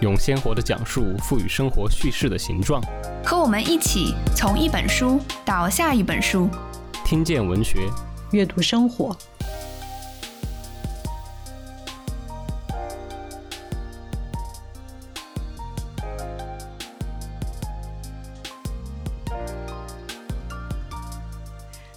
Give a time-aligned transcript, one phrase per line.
[0.00, 2.80] 用鲜活的讲述赋予生活叙事的形状。
[3.24, 6.48] 和我们一起从一本书到下一本书，
[7.04, 7.80] 听见文学，
[8.30, 9.16] 阅读生活。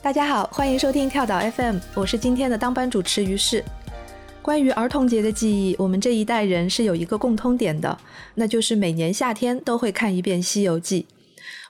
[0.01, 3.63] 大家好，欢迎收听跳岛 FM，我是今天的当班主持于是。
[4.41, 7.95] 关于儿童节的记忆，我们这一代人是有一个共通点的，
[8.35, 11.05] 那就是每年夏天都会看一遍《西游记》。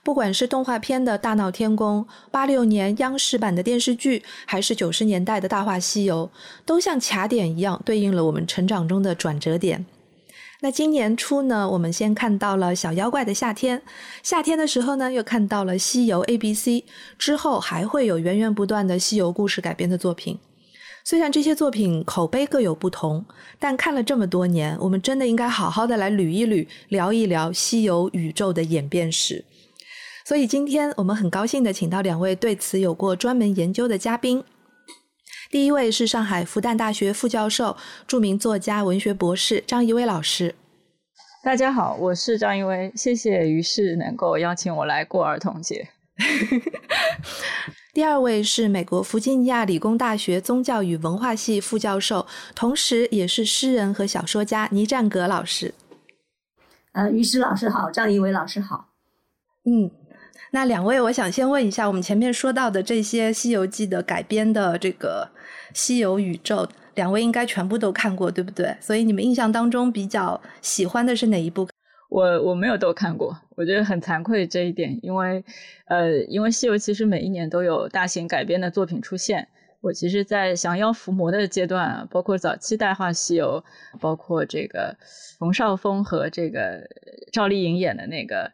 [0.02, 6.30] 不管是动画片的大闹天宫，八六年央视版的电视剧，还是九十年代的大话西游，
[6.64, 9.84] 都像卡点一样对应了我们成长中的转折点。
[10.62, 13.78] 那今年初呢，我们先看到了《小妖怪的夏天》，
[14.22, 16.80] 夏天的时候呢，又看到了《西游 A B C》，
[17.18, 20.38] 之后还会有源源不断的西游故事改编的作品。
[21.04, 23.24] 虽然这些作品口碑各有不同，
[23.58, 29.44] 但看了这么多年，我们真的应该好好的来捋一捋，聊一聊西游宇宙的演变史。
[30.24, 34.44] 所以今天我们很高兴的请到两位对此有过专门研究的嘉宾。
[35.50, 40.54] 第一位是上海复旦大学副教授、著名作家、文学博士张怡薇老师。
[41.44, 45.88] 大家好，我是张怡薇，谢谢于是能够邀请我来过儿童节。
[47.94, 55.74] 第二位是美国弗吉尼亚理工大学宗教与文化系副教授，同时也是诗人和小说家倪占格老师。
[56.92, 58.88] 呃，于诗老师好，张怡伟老师好。
[59.64, 59.90] 嗯。
[60.52, 65.28] 那两位，我想先问一下，我们前面说到的这些《西游记》的改编的这个
[65.74, 68.74] 西游宇宙，两位应该全部都看过，对不对？
[68.80, 71.68] 所以你们印象当中比较喜欢的是哪一部？
[72.12, 75.42] 我我没有都看过，我觉得很惭愧这一点，因为
[75.86, 79.48] 呃，因为西游其实每一年都有大型改编的作品出现。
[79.80, 83.64] 我其实，在降妖伏魔的阶段，包括早期代话西游，
[83.98, 84.96] 包括这个
[85.38, 86.88] 冯绍峰和这个
[87.32, 88.52] 赵丽颖演的那个。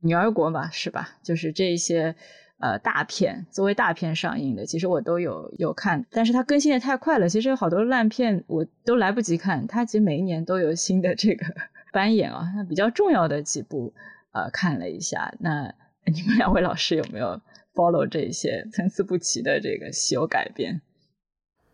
[0.00, 1.16] 女儿国嘛，是吧？
[1.24, 2.14] 就是这一些，
[2.60, 9.66] 呃，大片作为大片上映的，其实我都有有看，但是它更新的太快了，其实有好多烂片我都来不及看。
[9.66, 11.44] 它其实每一年都有新的这个
[11.92, 13.92] 翻演啊，那比较重要的几部，
[14.32, 15.34] 呃，看了一下。
[15.40, 15.74] 那
[16.06, 17.40] 你们两位老师有没有
[17.74, 20.80] follow 这些参差不齐的这个西游改编？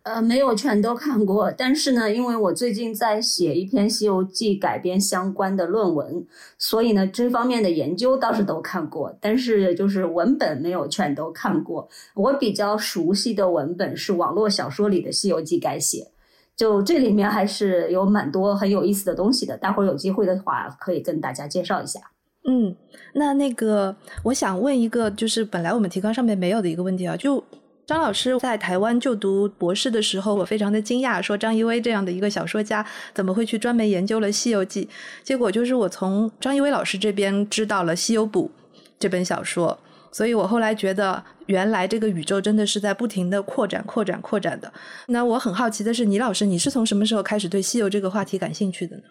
[0.02, 6.26] 呃，没有全都看过，但是呢，因为我最近在写一篇《西游记》改编相关的论文，
[6.58, 11.88] 所以呢，这方面的研究倒是都看过，但是就是文本没有全都看过。
[12.14, 16.08] 我比较熟悉的文本是网络小说里的《西游记》改写，
[16.56, 19.56] 就这里面还是有蛮多很有意思的东西的。
[19.56, 22.00] 待会儿有机会的话，可以跟大家介绍一下。
[22.48, 22.76] 嗯，
[23.14, 27.42] 那那个我想问一个，就是本来我们提纲上面没有的一个问题啊，就。
[27.86, 32.82] 张老师在台湾就读博士的时候，我非常的惊讶，说张一威这样的一个小说家
[33.12, 34.86] 怎么会去专门研究了《西游记》？
[35.22, 38.50] 结果就是我从张一威老师这边知道了《西游补》
[38.98, 39.78] 这本小说，
[40.14, 44.72] 所以我后来觉得，原来这个宇宙真的是在不停的扩展、扩展、扩展的。
[45.08, 49.02] 那我很好奇的是，倪老师，你是从什么时候开始对西游这个话题感兴趣的呢？《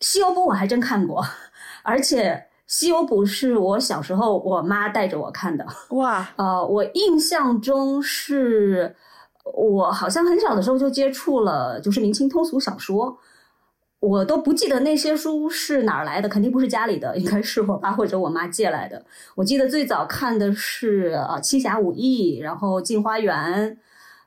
[0.00, 1.24] 西游补》我还真看过，
[1.84, 2.46] 而且。
[2.76, 8.96] 《西游补》是我小时候我妈带着我看的，哇，呃，我印象中是，
[9.54, 13.16] 我好像很小的时候就接触了，就是明清通俗小说，
[14.04, 19.02] 我都不记得那些书是哪儿来的，肯定不是家里的，应该是我爸或者我妈借来的。
[19.34, 23.34] 我记得最早看的是呃《七侠五义》，然后《镜花缘》，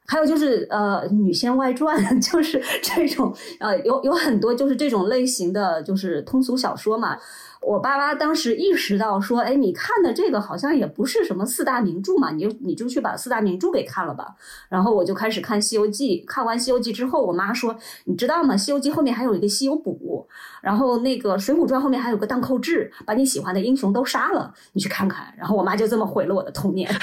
[0.07, 1.95] 还有就是呃《女仙外传》，
[2.31, 7.17] 就是这种呃有有很多就是这种类型的就是通俗小说嘛。
[7.67, 14.33] 我爸妈当时意识到说：“哎，你看的这个好像也不是什么四大名著嘛，你就你就去把四大名著给看了吧。”
[14.69, 17.77] 然后我就开始看《西游记》，看完《西游记》之后，我妈说
[18.07, 18.53] ：“你知道吗？
[18.57, 20.25] 《西游记》后面还有一个《西游补》，
[20.61, 26.89] 然后那个《水浒传》后面还有个荡寇志，把你喜欢的英雄都杀了，你去看看。”然后我妈就这么毁了我的童年。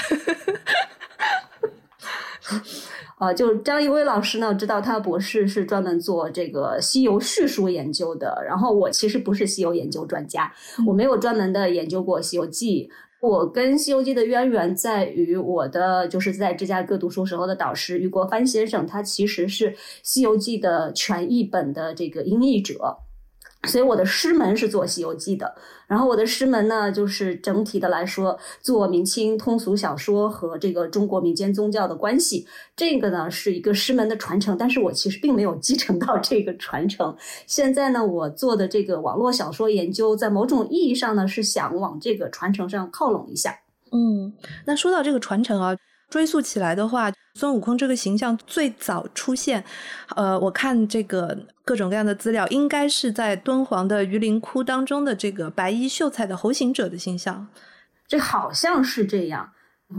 [3.17, 8.43] 呃，就张一威老师呢，知道他博士是专门做这个西游叙述研究的。
[8.45, 10.51] 然后我其实不是西游研究专家，
[10.85, 12.87] 我没有专门的研究过《西游记》。
[13.21, 19.71] 我跟《西游记》的渊源在于我的就是在芝加哥读书时候的导师余国藩先生，他其实是
[20.03, 22.97] 《西游记》的全译本的这个音译者。
[23.65, 25.55] 所以我的师门是做《西游记》的，
[25.87, 37.15] 然后我的师门呢，就是整体的来说做明清通俗小说和这个中国民间宗教的关系，这个呢是一个师门的传承，但是我其实并没有继承到这个传承。
[37.47, 43.59] 现在呢，我做的这个网络小说研究，在某种意义上呢，是想往这个传承上靠拢一下。
[43.91, 44.33] 嗯，
[44.65, 45.75] 那说到这个传承啊。
[46.07, 49.61] 追溯起来的话，孙悟空这个形象最早出现，
[50.15, 57.45] 呃，我看这个各种各样的资料，应该是在敦煌的榆林窟当中的这个白衣秀才的猴行者的形象，
[58.07, 59.51] 这好像是这样。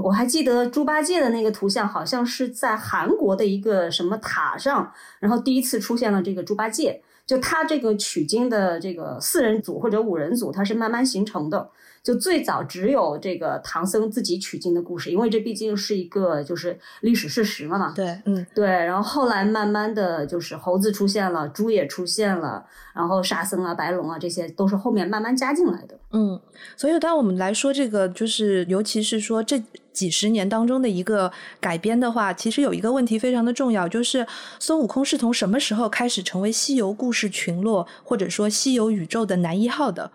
[0.02, 4.90] 我还记得猪八戒的那个图像，好像是在韩国的一个什么塔上，
[5.20, 7.02] 然后第一次出现了这个猪八戒。
[7.26, 11.68] 就他这个取经的这个四人组或者五人组，它是慢慢形成的。
[12.06, 17.93] 就最早只有这个唐僧自己取经的故事，因为这毕竟是一个就是历史事实嘛嘛。
[17.97, 18.64] 对，嗯，对。
[18.64, 22.64] 然后后来慢慢的就是猴子出现了，猪也出现了，
[22.94, 25.99] 然后沙僧啊、白龙啊，这些都是后面慢慢加进来的。
[26.12, 26.41] 嗯，
[26.76, 29.61] 所以当我们来说这个，就是尤其是说这
[29.93, 34.25] 几十年当中的一个改编的话，其实有一个问题非常的重要，就是
[34.61, 40.12] 孙悟空是从什么时候开始成为西游故事群落或者说西游宇宙的男一号的？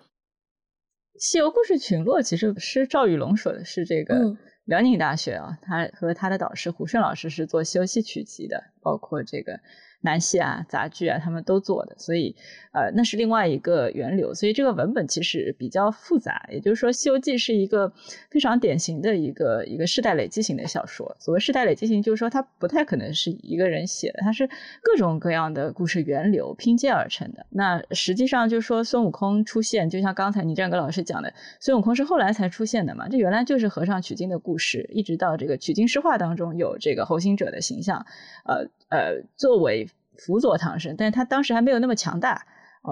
[1.22, 4.36] 西游故事群落其实是赵宇龙说的，是这个
[4.66, 9.60] 辽宁大学啊，他和他的导师胡顺老师是做西游记曲集的，包括这个。
[10.02, 12.36] 南戏啊，杂剧啊，他们都做的，所以
[12.74, 14.34] 呃，那是另外一个源流。
[14.34, 16.48] 所以这个文本其实比较复杂。
[16.52, 17.92] 也就是说，《西游记》是一个
[18.30, 21.16] 非常典型的一个一个世代累积型的小说。
[21.20, 24.48] 所谓世代累积型，就是说它不太可能是一个人写的，它是
[24.82, 27.46] 各种各样的故事源流拼接而成的。
[27.50, 33.08] 那实际上就是说，孙悟空出现，就像刚才倪战阁老师讲的，孙悟空是后来才出现的嘛？
[33.08, 38.06] 这原来就是和尚取经的故事，一直到这个取经诗话当中有这个猴行者的形象，
[38.46, 39.90] 呃呃，作为。
[40.18, 42.46] 辅佐唐僧，但是他当时还没有那么强大。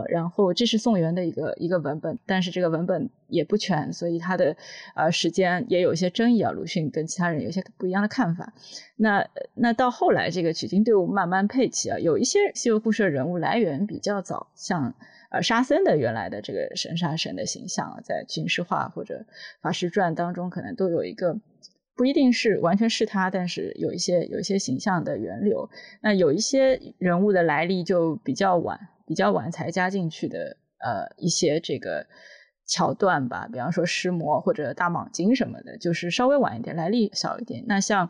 [0.07, 4.55] 然后这是宋元的一个一个文本，但是这个文本也不全，所以他的
[4.95, 6.49] 呃时间也有一些争议啊。
[6.51, 8.51] 鲁迅跟其他人有些不一样的看法。
[8.95, 14.95] 那那到后来，这个取经队伍慢慢配齐啊，有一些西游故事的人物来源比较早，像
[15.29, 19.23] 呃沙僧的原来的这个神沙神的形象，在军事化或者
[19.61, 21.37] 法师传当中，可能都有一个。
[21.99, 25.69] 不一定是完全是他，但是有一些有一些形象的源流。
[26.01, 30.55] 那有一些人物的来历就比较晚，比较晚才加进去的。
[30.79, 32.07] 呃，一些这个
[32.65, 37.65] 桥段吧，比方说尸魔或者大蟒精什么的，就是稍微晚一点，来历小一点。
[37.67, 38.09] 那像。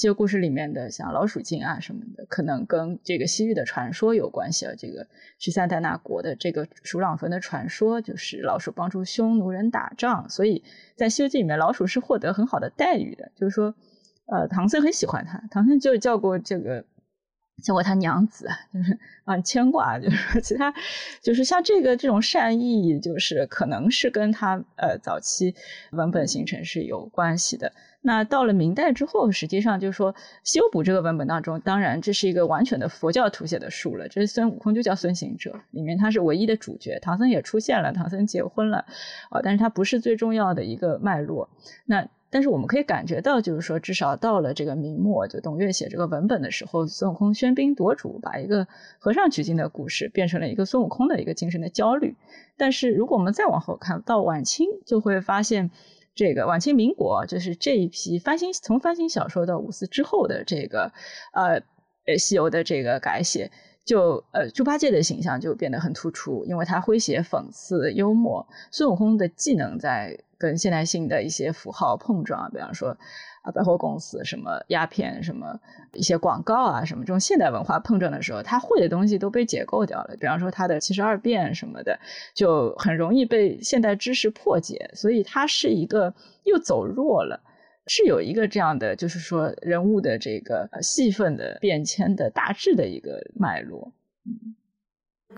[0.00, 4.72] 西游故事里面的像老鼠精啊什么的，可能跟这个西域的传说有关系啊。
[4.78, 5.06] 这个
[5.38, 10.64] 驱散戴那国的这个鼠朗坟的传说，就是老鼠帮助匈奴人打仗，所以
[10.96, 13.30] 在《西游记》里面，老鼠是获得很好的待遇的。
[13.36, 13.74] 就是说，
[14.24, 16.86] 呃，唐僧很喜欢他，唐僧就叫过这个
[17.62, 19.98] 叫过他娘子，就是啊牵挂。
[19.98, 20.72] 就是说，其他
[21.20, 25.54] 就是像这个这种善意，就是可能是跟他呃早期
[25.92, 27.74] 文本形成是有关系的。
[28.02, 34.08] 那到了明代之后，实际上就是说，《修补》这个文本当中，当然这是一个完全的佛教图写的书了。
[34.08, 38.86] 这是孙悟空就叫孙行者，里面他是唯一的主角，唐僧也出现了，唐僧结婚了，
[39.28, 41.50] 啊，但是他不是最重要的一个脉络。
[41.84, 48.66] 那但是我们可以感觉到，就是说，至少到了这个明末，就董岳写这个文本的时候，孙悟空喧宾夺主，把一个
[48.98, 52.16] 和尚取经的故事变成了一个孙悟空的一个精神的焦虑。
[52.56, 55.70] 但是如果我们再往后看到晚清，就会发现。
[56.14, 60.92] 这个晚清民国就是这一批翻新，从翻新小说到五四之后的这个
[61.32, 61.62] 呃
[62.06, 63.50] 呃西游的这个改写，
[63.90, 72.96] 就呃猪八戒的形象就变得很突出，因为他诙谐讽刺幽默，孙悟空的技能在跟现代性的一些符号碰撞，比方说。
[73.42, 75.58] 啊，百货公司什么鸦片，什么
[75.94, 80.14] 一些广告啊，什么这种现代文化碰撞的时候，他会的东西都被解构掉了。
[80.20, 81.98] 比方说他的七十二变什么的，
[82.34, 86.12] 就很容易被现代知识破解，所以他是一个
[86.44, 87.40] 又走弱了，
[87.92, 93.92] 是有一个这样的，就是说人物的这个戏份的变迁的大致的一个脉络，
[94.24, 94.54] 嗯。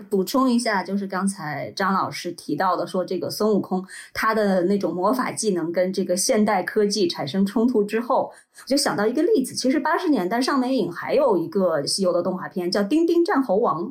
[0.07, 3.83] 补充一下，就是刚才张老师提到的，说这个孙悟空
[4.13, 8.31] 他的那种魔法技能跟这个现代科技产生冲突之后，
[8.61, 9.55] 我就想到一个例子。
[9.55, 13.83] 其实八十年代上美影还有一个西游的动画片叫《丁丁战猴王》。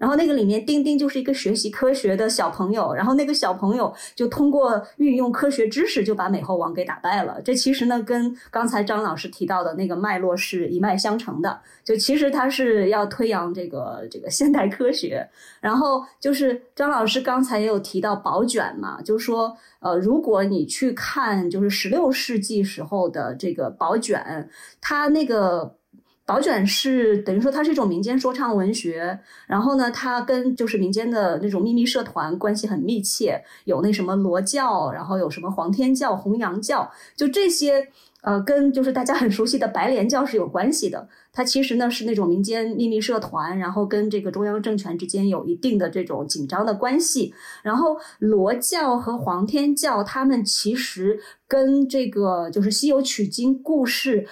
[0.00, 7.38] 然后那个里面，丁丁就是一个学习科学的小朋友，然后那个小朋友就通过运用科学知识，就把美猴王给打败了。
[7.44, 11.60] 这其实呢，跟刚才张老师提到的那个脉络是一脉相承的。
[11.84, 15.28] 就其实他是要推扬这个这个现代科学。
[15.60, 24.48] 然后就是张老师刚才也有提到宝卷嘛，就说呃，如果你去看就是十六世纪时候的这个宝卷，
[24.80, 25.76] 它那个。
[26.30, 29.18] 宝卷是等于说它是一种民间说唱文学，
[29.48, 37.88] 然后呢，它跟就是民间的那种秘密社团关系很密切，有那什么罗教，然后有什么黄天教、红阳教，就这些。
[38.22, 41.08] 呃，跟就是大家很熟悉的白莲教是有关系的。
[41.32, 47.32] 它其实呢是那种民间秘密社团，然后跟这个中央政权之间有一定的这种紧张的关系。
[47.62, 51.18] 然后罗教和黄天教，他们其实
[51.48, 54.26] 跟这个就是西游取经故事，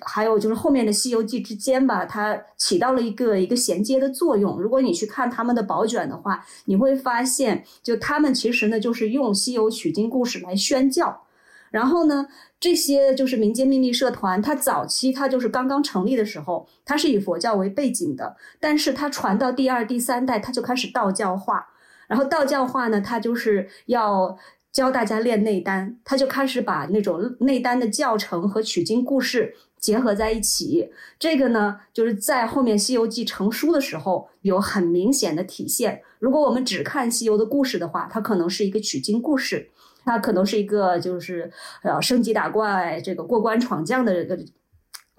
[0.00, 4.60] 还有就是后面的西游记之间吧，它起到了一个一个衔接的作用。
[4.60, 11.22] 如果你去看他们的宝卷的话，你会发现，就他们其实呢就是用西游取经故事来宣教。
[11.70, 12.26] 然后呢，
[12.58, 21.68] 这些就是民间秘密社团，它早期它就是刚刚成立的时候，它是以佛教为背景的，但是它传到第二、第三代，它就开始道教化。
[22.08, 24.36] 然后道教化呢，它就是要
[24.72, 30.90] 教大家练内丹，他就开始把那种内丹的教程和取经故事结合在一起。
[31.18, 36.02] 这个呢，就是在后面《西游记》成书的时候有很明显的体现。
[36.18, 39.70] 如果我们只看西游的故事的话，它可能是一个取经故事。
[40.04, 41.50] 它可能是一个就是
[41.82, 44.44] 呃升级打怪、这个过关闯将的这个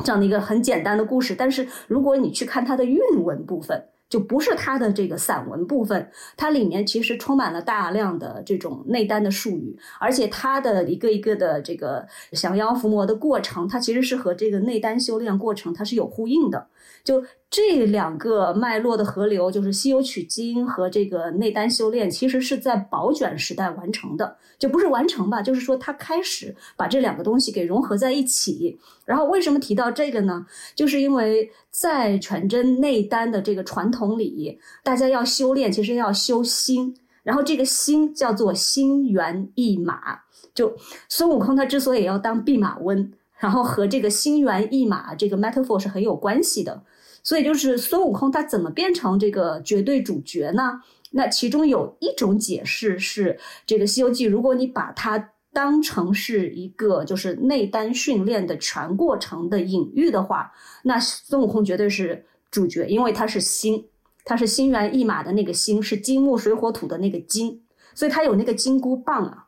[0.04, 3.88] 这样的一个很简单的故事，但是如果你去看它的韵文部分。
[4.12, 16.68] 就不是它的这个散文部分，它里面其实充满了大量的这种内丹的术语，而且它的一个一个的这个降妖伏魔的过程，它其实是和这个内丹修炼过程它是有呼应的。
[17.06, 28.80] 就这两个脉络的河流，就是西游取经和这个内丹修炼，其实是在宝卷时代完成的，就不是完成吧，就是说它开始把这两个东西给融合在一起。
[29.04, 30.46] 然后为什么提到这个呢？
[30.74, 40.22] 就是因为在全真内丹的这个传统里，大家要修炼，其实要修心，然后这个心叫做心猿意马。
[40.56, 40.74] 就
[41.10, 46.82] 孙悟空他之所以要当弼马温，然后和这个心猿意马这个 metaphor 是很有关系的。
[47.24, 50.82] 所以就是孙悟空他怎么变成这个绝对主角呢？
[51.12, 63.90] 那其中有一种解释是，这个《西游记》，如果你把它当成是一个就是内丹训练的全过程的隐喻的话，那孙悟空绝对是主角，因为他是心，
[64.24, 67.62] 他是心猿意马的那个心，是金木水火土的那个金，
[67.94, 69.48] 所以他有那个金箍棒啊。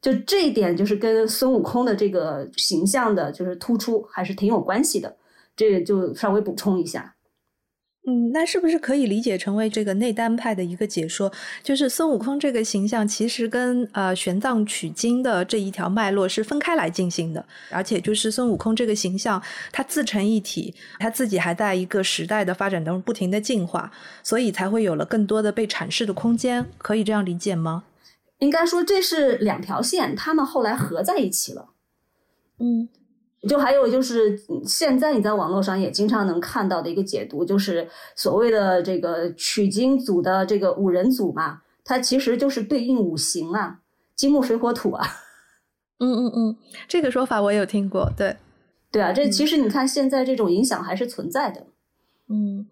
[0.00, 5.16] 就这一点，就是跟孙悟空的这个形象的，就是突出还是挺有关系的。
[5.62, 7.14] 这个就稍微补充一下，
[8.04, 11.32] 嗯，那是不是可以理解成为这个内丹派的一个解说？
[11.62, 19.40] 就是孙悟空这个形象其实跟呃玄奘取经的这一条脉络是分开来进行的，而且就是孙悟空这个形象，
[19.70, 23.92] 它自成一体，他自己还在一个时代的发展当中不停的进化，
[24.24, 27.84] 所以才会有了更多的被阐释的空间，可以这样理解吗？
[28.40, 31.68] 应该说这是两条线，他们后来合在一起了，
[32.58, 32.88] 嗯。
[33.48, 43.80] 就还有就是，现在你在网络上也经常能看到的一个解读，就是所谓的这个取经组的这个五人组嘛，它其实就是对应五行啊，
[44.14, 45.04] 金木水火土啊。
[45.98, 46.56] 嗯嗯嗯，
[46.86, 48.36] 这个说法我有听过，对，
[48.90, 51.60] 对啊，这其实你看现在这种影响还是存在的。
[51.60, 51.66] 嗯，
[52.28, 52.64] 嗯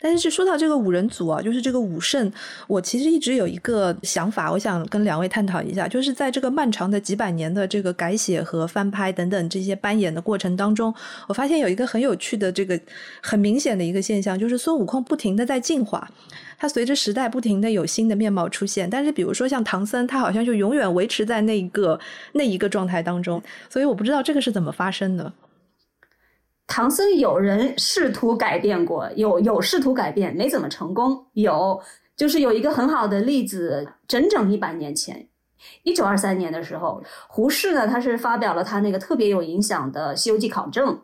[0.00, 2.30] 但是就说到这个五人组啊，就是这个武圣，
[2.68, 10.94] 我其实一直有一个想法，我想跟两位探讨一下，就是在这个漫长的几百年的这个改写和翻拍等等这些扮演的过程当中，
[11.26, 12.78] 我发现有一个很有趣的这个
[13.20, 16.08] 很明显的一个现象，就是孙悟空不停的在进化，
[16.56, 21.98] 他随着时代不停的有新的面貌出现，但是比如说像唐僧，他好像就永远维持在那一个
[22.34, 25.32] 那一个状态当中，所以我不知道这个是怎么发生的。
[26.68, 31.26] 唐僧有人试图改变过，有有试图改变，没怎么成功。
[31.32, 31.80] 有
[32.14, 35.26] 就是有一个很好的例子，整整一百年前，
[35.82, 40.94] 一九二三年的时候，胡适呢，他是发表了他那个特别有影响的《西游记考证》，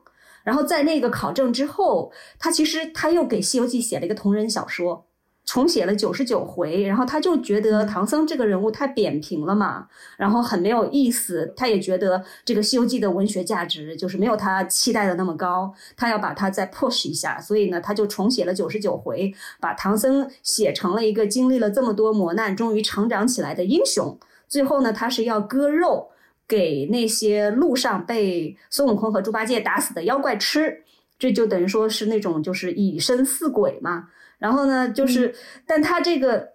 [0.45, 5.07] 然后在那个考证之后，他其实他又给《西游记》写了一个同人小说。
[5.47, 9.87] 重写了九十九回，然后他就觉得唐僧这个人物太扁平了嘛，
[10.17, 11.53] 然后很没有意思。
[11.55, 17.39] 他也觉得这个《西游记》的文学价值就是没有他期待的那么高，他要把它再 push 一下。
[17.39, 24.19] 所以呢，他就重写了九十九回，把唐僧写成了一个经历了这么多磨难，终于成长起来的英雄。
[24.49, 26.09] 最后呢，他是要割肉
[26.49, 30.83] 给那些路上被孙悟空和猪八戒打死的妖怪吃，
[31.19, 34.09] 这就等于说是那种就是以身饲鬼嘛。
[34.45, 35.35] 然后呢，就是，
[35.67, 36.47] 但他这个，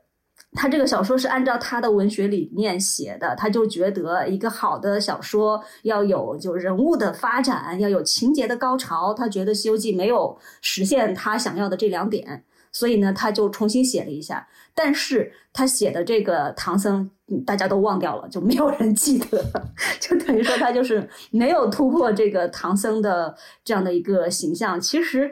[0.54, 9.12] 他这个小说是按照他的文学理念写的，他就觉得一个好的小说要有就人物的发展，要有情节的高潮。
[9.12, 14.48] 他觉得《西游记》没有实现他想要的这两点，所以呢，他就重新写了一下。
[14.74, 17.10] 但是他写的这个唐僧，
[17.46, 19.44] 大家都忘掉了，就没有人记得，
[20.00, 24.80] 就等于说他就是没有突破这个唐僧的这样的一个形象。
[24.80, 25.30] 其实，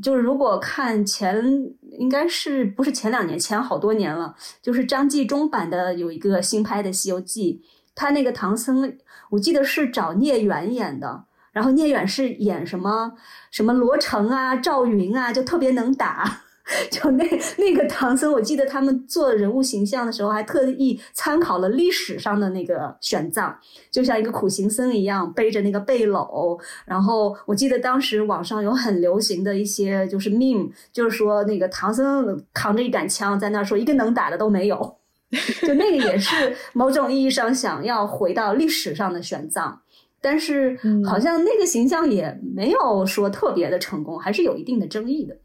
[0.00, 1.42] 就是如果看前，
[1.98, 7.62] 应该是不是前两年，前好多年了，就是张纪中版的有一个新拍的《西游记》，
[7.96, 8.96] 他那个唐僧，
[9.30, 11.24] 我记得是找聂远演的。
[11.50, 13.12] 然后聂远是演什么
[13.52, 16.42] 什么罗成啊、赵云啊，就特别能打。
[16.90, 17.24] 就那
[17.58, 23.54] 那个唐僧，我记得他们做人物形象的时候，还特意参考了历史上的那个玄奘，
[23.90, 26.58] 就像一个苦行僧一样，背着那个背篓。
[26.86, 34.96] 然后我记得当时网上有很流行的一些就是 meme，就是说那个唐僧扛着一杆枪在那说一个能打的都没有，
[35.66, 39.76] 就那个也是某种意义上想要回到历史上的玄奘。
[40.22, 40.74] 但是
[41.06, 45.36] 好像那个形象也没有说特别的成功，还是有一定的争议的。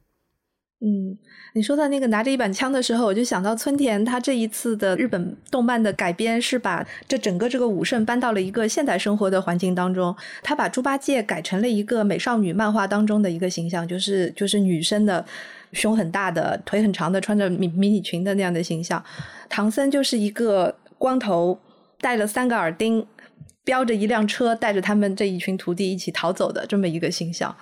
[0.81, 1.17] 嗯，
[1.53, 15.25] 你说到那个拿着一把枪的时候，我就想到村田他这一次的日本动漫的改编是把这整个这个武圣搬到了一个现代生活的环境当中，他把猪八戒改成了一个美少女漫画当中的一个形象，就是就是女生的
[15.73, 19.03] 胸很大的腿很长的穿着迷迷你裙的那样的形象，
[19.49, 21.59] 唐僧就是一个光头
[21.99, 23.05] 戴了三个耳钉。
[23.65, 27.55] 飙着一辆车，带着他们这一群徒弟一起逃走的这么一个形象。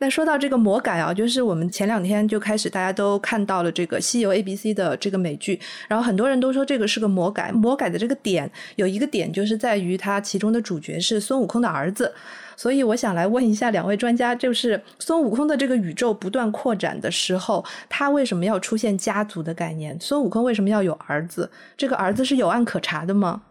[0.00, 5.58] 那说到这个魔改啊，就是我们前两天就开始大家都看到了这个《西游 A B C》的这个美剧，
[5.88, 7.52] 然后很多人都说这个是个魔改。
[7.52, 12.12] 魔改的这个点有一个点就是在于它其中的主角是孙悟空的儿子，
[12.56, 19.96] 所以我想来问一下两位专家，就是孙悟空的这个宇宙不断扩展的时候，他为什么要出现家族的概念？
[20.00, 21.48] 孙悟空为什么要有儿子？
[21.76, 23.42] 这个儿子是有案可查的吗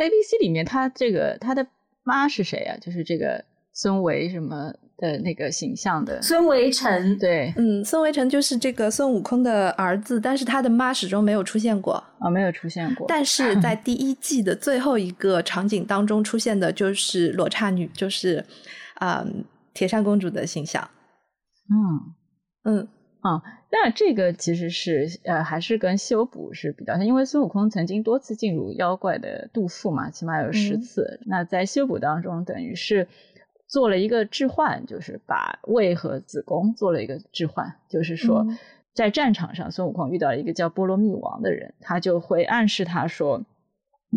[0.00, 1.66] ？A B C 里面，他这个他的
[2.02, 2.76] 妈是谁啊？
[2.80, 7.18] 就是这个孙维什么的那个形象的孙维辰。
[7.18, 13.06] 对，嗯，孙维辰就是这个孙悟空的儿子，但是他的妈始终没有出现过啊，没有出现过。
[13.08, 18.44] 但是在第一季的最后一个场景当中出现的就是罗刹女， 就是
[18.94, 19.26] 啊
[19.74, 20.88] 铁扇公主的形象。
[21.70, 22.14] 嗯
[22.64, 22.88] 嗯。
[23.22, 23.36] 啊，
[23.70, 31.20] 那这个其实是呃，还是跟西游卜是比较像，因为孙悟空曾经多次进入妖怪的肚腹嘛，起码有十次。
[31.26, 33.06] 那在西游卜当中，等于是
[33.70, 38.44] 做了一个置换，就是把胃和子宫做了一个置换，就是说
[38.92, 43.44] 在战场上，孙悟空遇到了一个叫波罗蜜王的人，他就会暗示他说。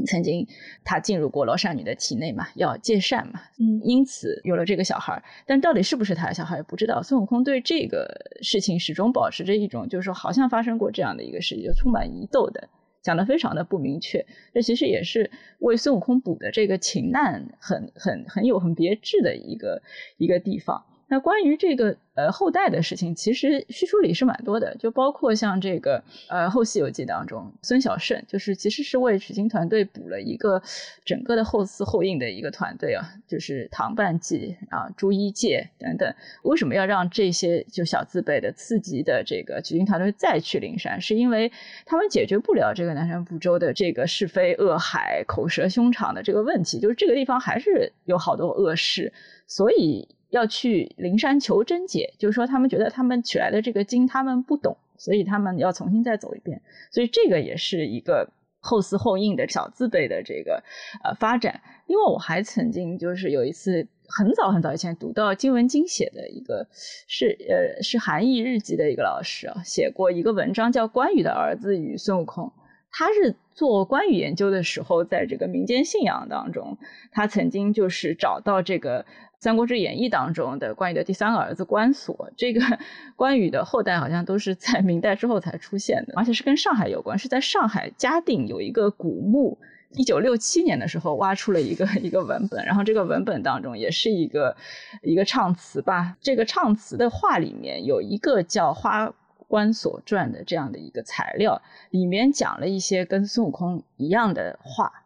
[0.08, 0.48] 曾经
[0.84, 7.04] 他进入过罗刹女的体内嘛，要借善嘛，嗯，因此有了这个小孩儿，但到底是不是他的小孩也不知道。
[7.04, 8.08] 孙悟空对这个
[8.42, 12.68] 事情始终保持着一种，就是说好像发生过这样的一个事情，就充满疑窦的，
[13.04, 14.26] 讲的非常的不明确。
[14.54, 19.84] 这其实也是为孙悟空补的这个情难很很很有很别致的一个
[20.18, 20.86] 一个地方。
[21.14, 30.60] 那关于这个呃后代的事情，其实叙述里是蛮多的，就包括像这个呃后《西游记》当中，孙小胜就是其实是为取经团队补了一个
[31.06, 36.12] 整个的后嗣后印的一个团队啊，就是唐半季啊、朱一介等等。
[36.42, 41.00] 为什么要让这些就小字辈的次级的这个取经团队再去灵山？
[41.00, 41.52] 是因为
[41.86, 49.14] 他们解决不了这个南山部洲的这个是非恶海、口舌凶场的这个问题，就是这个地方还是有好多恶事，
[49.46, 50.08] 所以。
[50.34, 56.60] 要去灵山求真解，就是说他们觉得他们取来的这个经他们不懂，所以他们要重新再走一遍。
[56.92, 58.28] 所以这个也是一个
[58.60, 60.64] 后嗣后应的小字辈的这个
[61.04, 61.62] 呃发展。
[61.86, 66.68] 因为我还曾经就是有一次很早很早以前读到金文经写的一个
[67.08, 72.52] 是呃是韩愈日记的一个老师啊写过一个文章叫关羽的儿子与孙悟空。
[72.90, 76.80] 他是做关羽研究的时候，在这个民间信仰当中，
[77.12, 79.04] 他曾经就是找到这个。
[79.44, 82.62] 《三国志演义》当中的关羽的第三个儿子关索，这个
[83.18, 89.58] 关羽的后代好像都是在明代之后才出现的，而且是跟上海有关，是在上海嘉定有一个古墓，
[89.96, 94.56] 一九六七年的时候挖出了一个一个文本，然后这个文本当中也是一个
[95.02, 99.14] 一个唱词吧，这个唱词的话里面有一个叫《花
[99.50, 105.03] 关索传》的这样的一个材料，里面讲了一些跟孙悟空一样的话。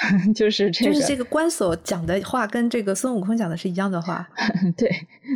[0.34, 4.26] 就是这个，就是这个关索讲的话，跟这个孙悟空讲的是一样的话。
[4.76, 4.90] 对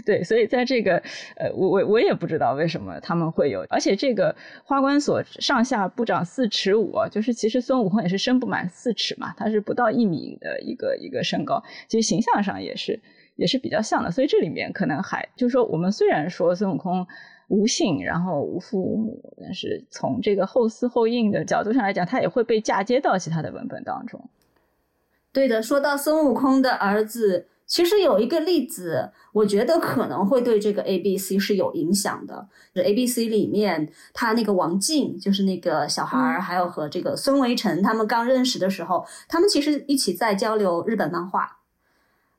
[0.07, 0.97] 对，所以在这个
[1.37, 12.99] 呃，我我我也不知道为什么他们会有，而且这个花关索上下不长四尺五，就是其实孙悟空也是身不满四尺嘛，他是不到一米的一个一个身高，其实形象上也是
[13.37, 14.11] 也是比较像的。
[14.11, 17.07] 所以这里面可能还就是说，我们虽然说孙悟空
[17.49, 24.27] 无姓，然后无父无母，但是从这个后嗣后应的角度上来讲，他也会被嫁接到其他的文本当中。
[25.35, 32.47] 对的，说到孙悟空的儿子其实有一个例子，我觉得可能会对这个 A B C 是有影响的。
[32.75, 41.59] A B C 里面，他那个王静就是那个小孩儿，还有和这个孙维辰他们刚认识的时候，他们其实一起在交流日本漫画。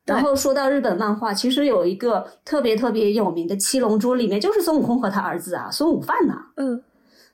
[0.06, 6.46] 然后说到日本漫画，其实有一个特别特别有名的《七龙珠》，里面就是孙悟空和他儿子啊，孙悟饭呐。
[6.56, 6.82] 嗯。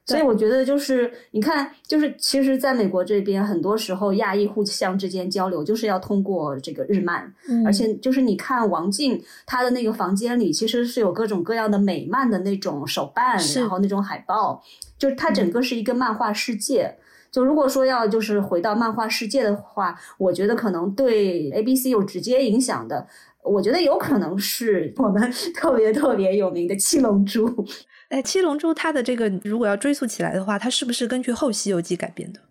[0.03, 7.31] 所以我觉得就是你看，就是其实在美国这边，很多时候亚裔互相之间交流，就是要通过这个日漫，
[7.65, 14.61] 而且就是你看王静她的那个房间里，其实是有各种各样的美漫的那种手办，然后那种海报，
[14.97, 16.97] 就是它整个是一个漫画世界。
[17.31, 23.07] 就如果说要就是回到漫画世界的话，我觉得可能对 A B C 有直接影响的，
[23.43, 27.65] 我觉得有可能是我们 特别特别有名的七龙珠。
[28.11, 32.41] 哎，七龙珠它的这个如果要追溯起来的话，它是不是根据后《西游记》改编的？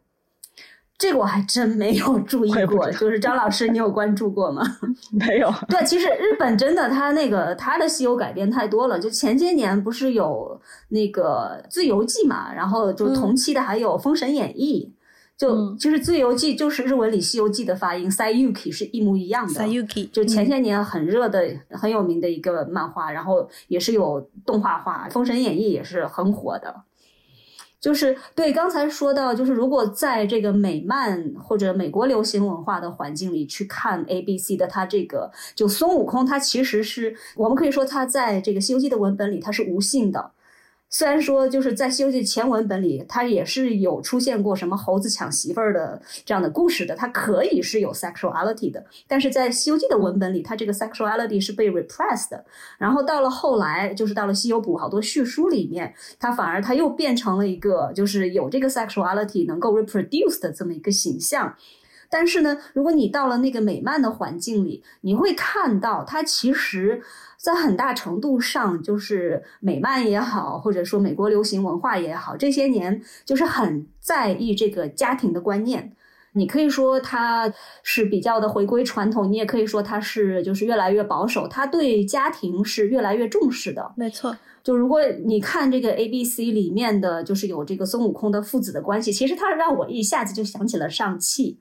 [0.99, 2.91] 这个我还真没有注意过。
[2.93, 4.63] 就是张老师，你有关注过吗？
[5.13, 5.53] 没有。
[5.69, 8.99] 对，其实日本真的，它那个它的西游改编太多了。
[8.99, 14.93] 就前些年不是有那个《自由记》嘛，然后就同期的还有《封神演义》。
[15.41, 19.55] 就其实《自由记》就是日文里《西游记》的发音，Sayuki 是一模一样的。
[19.55, 26.83] Sayuki 就前些年很热的、很有名的一个漫画，然后也是有动画化，《封神演义》也是很火的。
[27.81, 40.33] 就是对刚才说到，就是如果在这个美漫或者美国流行文化的环境里去看 A B C 的，它这个就孙悟空，他其实是我们可以说他在这个《西游记》的文本里他是无性的。
[40.93, 48.85] 虽然说就是在《西游记》前文本里，它也是有出现过什么猴子抢媳妇儿的这样的故事的，它可以是有 sexuality 的。
[49.07, 52.45] 但是在《西游记》的文本里，它这个 sexuality 是被 repressed 的。
[52.77, 61.55] 然后到了后来，就是到了《西游补》好多叙书里面，它反而它又变成了一个就是有这个 sexuality 能够 reproduce 的这么一个形象。
[62.11, 67.01] 但是呢，如果你到了那个美漫的环境里，你会看到它其实。
[67.41, 75.93] 在很大程度上，就是美漫也好，或者说美国流行文化也好，这些年就是很在意这个家庭的观念。
[76.33, 81.49] 你可以说它是比较的回归传统，你也可以说它是就是越来越保守。
[81.49, 83.93] 它对家庭是越来越重视的。
[83.97, 91.59] 没错，就如果你看这个 A B C 里面的，就是有这个孙悟空的父子的关系，其实它让我一下子就想起了上汽。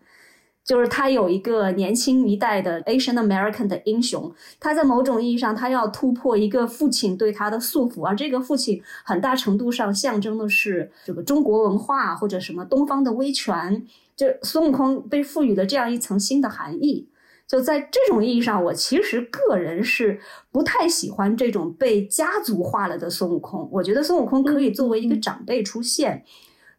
[0.70, 13.84] 就是他有一个年轻一代的 Asian American 的英雄，他在某种意义上，他要突破一个父亲对他的束缚，而这个父亲很大程度上象征的是这个中国文化或者什么东方的威权。
[14.16, 17.08] 就孙悟空被赋予了这样一层新的含义。
[17.48, 20.20] 就在这种意义上，我其实个人是
[20.52, 23.68] 不太喜欢这种被家族化了的孙悟空。
[23.72, 26.24] 我觉得孙悟空可以作为一个长辈出现。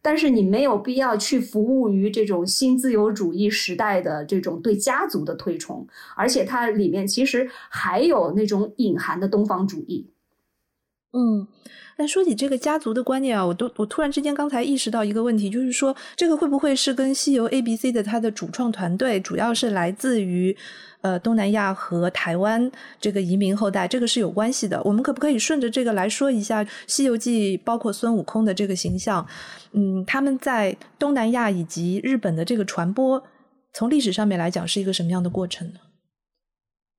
[0.01, 10.09] 但是你没有必要去服务于这种新自由主义时代的这种对家族的推崇，而且它里面其实还有那种隐含的东方主义。
[11.13, 11.47] 嗯，
[12.01, 20.57] 但说起这个家族的观念啊，我都我突然之间刚才意识到一个问题，就是说这个会不会是跟西游 A B C 的它的主创团队主要是来自于？
[21.01, 24.79] 呃，东南亚和台湾这个移民后代，这个是有关系的。
[24.83, 29.27] 我们可不可以顺着这个来说一下《西游记》，包括孙悟空的这个形象？
[29.71, 33.23] 嗯，他们在东南亚以及日本的这个传播，
[33.73, 35.79] 从历史上面来讲是一个什么样的过程呢？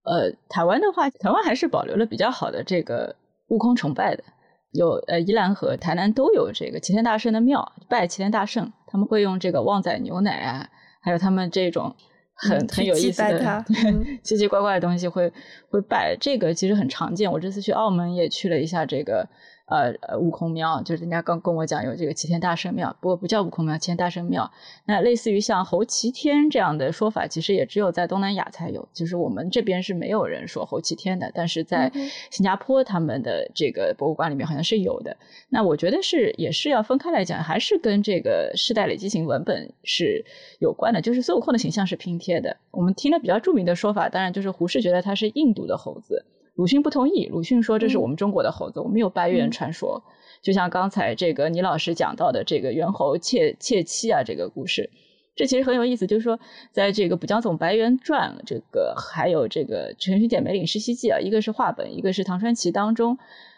[0.03, 3.15] 呃，台湾的话，台湾还是保留了比较好的这个
[3.51, 4.25] 悟空崇拜的，
[4.73, 10.69] 有呃，宜兰和台南都有这个齐天大圣的庙，拜齐天大圣，他们会用这个旺仔牛奶啊，
[11.01, 11.95] 还有他们这种。
[12.35, 13.65] 很很有意思的
[14.25, 15.33] 奇奇怪怪的东西会
[15.69, 17.31] 会拜，这个其实很常见。
[17.31, 19.29] 我这次去澳门也去了一下这个。
[19.73, 24.53] 呃呃，悟空庙就是人家刚跟我讲有这个齐天大圣庙，不过不叫悟空庙，齐天大圣庙。
[24.85, 31.91] 那类似于像猴齐天这样的说法，其实也只有在东南亚才有，就是我们这边是没有人说猴齐天的，但是在
[32.31, 35.17] 新加坡他们的这个博物馆里面好像是有的。
[35.49, 40.23] 那我觉得是也是要分开来讲，还是跟这个世代累积型文本是
[40.59, 41.01] 有关的。
[41.01, 46.27] 就是孙悟空的形象是拼贴的，我们听了比较著名的说法，当然就是胡适觉得他是印度的猴子。
[46.55, 50.03] 鲁迅不同意，鲁迅说这是我们中国的猴子，我们有白猿传说，
[50.43, 54.91] 就像刚才这个倪老师讲到的这个猿猴窃窃妻啊这个故事，
[55.35, 56.38] 这其实很有意思，就是说
[56.71, 63.17] 在这个《补江总白猿传》这个还有这个《陈勋点梅岭世袭记》啊，一个是话本，一个是唐传奇当中，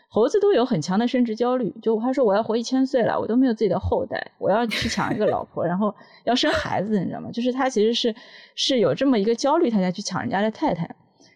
[0.08, 7.28] 猴子都有很强的生殖焦虑，就他说我要活一千岁了，我都没有自己的后代，我要去抢一个老婆，然后要生孩子，你知道吗？
[7.32, 8.14] 就是他其实是
[8.54, 10.94] 是有这么一个焦虑，他才去抢人家的太太。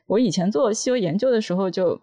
[0.08, 2.00] 我以前做西游研究的时候，就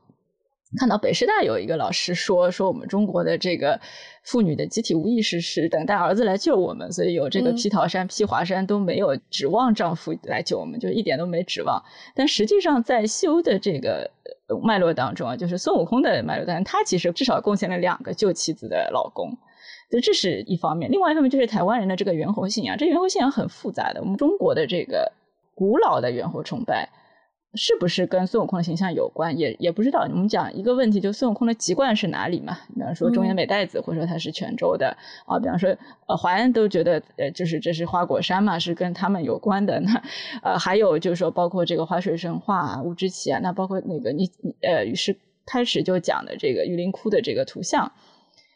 [0.80, 3.80] 看到北师大有一个老师说说我们中国的这个
[4.24, 11.82] 妇女的集体无意识是等待儿子来救我们，所以有这个披桃山、披华山都没有指望丈夫来救我们，就一点都没指望。
[12.15, 14.12] 但实际上在西欧的这个
[14.63, 19.38] 脉络当中啊，就是孙悟空的脉络当中，他其实至少贡献了两个救妻子的老公，
[19.89, 20.91] 就这是一方面。
[20.91, 24.02] 另外一方面就是台湾人的这个猿猴信仰，这猿猴信仰很复杂的。
[24.02, 25.12] 我们中国的这个
[25.56, 26.89] 古老的猿猴崇拜。
[27.56, 29.38] 是不是跟孙悟空的形象有关？
[29.38, 30.02] 也也不知道。
[30.02, 32.58] 我们讲一个问题，就孙悟空的籍贯是哪里嘛？
[32.74, 35.39] 比方说中原美代子，或者说他是泉州的啊。
[35.39, 35.76] 比方说，
[36.08, 39.80] 呃，华安都觉得，呃，就是这是花果山嘛，是跟他们有关的。
[39.80, 40.04] 那
[40.44, 44.30] 呃，还有就是说，包括这个花水神话啊，乌之奇啊，那包括那个你
[44.62, 45.15] 呃，于是
[45.46, 47.91] 开始就讲的这个玉林窟的这个图像，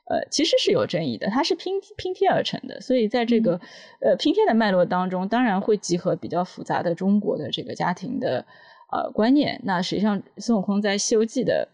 [0.09, 2.81] 呃，其实是有争议的，它是拼拼贴而成的。
[2.81, 3.61] 所以在这个
[4.01, 8.45] 呃拼贴的脉络当中，当然会集合比较复杂的中国的这个家庭的。
[8.91, 9.61] 呃，观念。
[9.63, 11.67] 那实际上，孙悟空在《西游记》的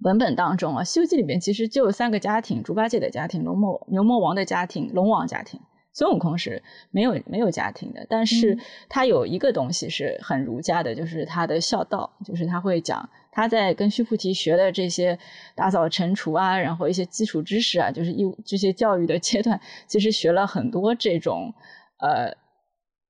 [0.00, 5.58] 文本当中啊，《西游记》里面其实就有三个家庭：猪八戒的家庭、龙魔牛魔王的家庭、龙王家庭。
[5.94, 8.58] 孙悟空是没有没有家庭的，但是
[8.90, 15.18] 他有一个东西是很儒家的，就是他的孝道，就是他会讲他在跟须菩提学的这些
[15.56, 21.54] 打扫尘除啊，然后一些基础知识啊，就是一这些教育的阶段，其实学了很多这种
[22.00, 22.36] 呃。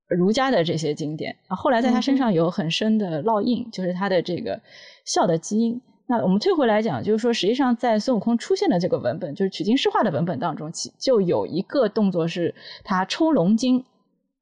[0.09, 4.61] 儒家的这些经典啊，后来在他身上有很深的烙印，就是他的这个
[5.05, 5.81] 孝的基因。
[6.07, 13.85] 那我们退回来讲，就是说，实际上在孙悟空出现的这个文本，就是取经诗画的文本当中，其就有一个动作是他抽龙筋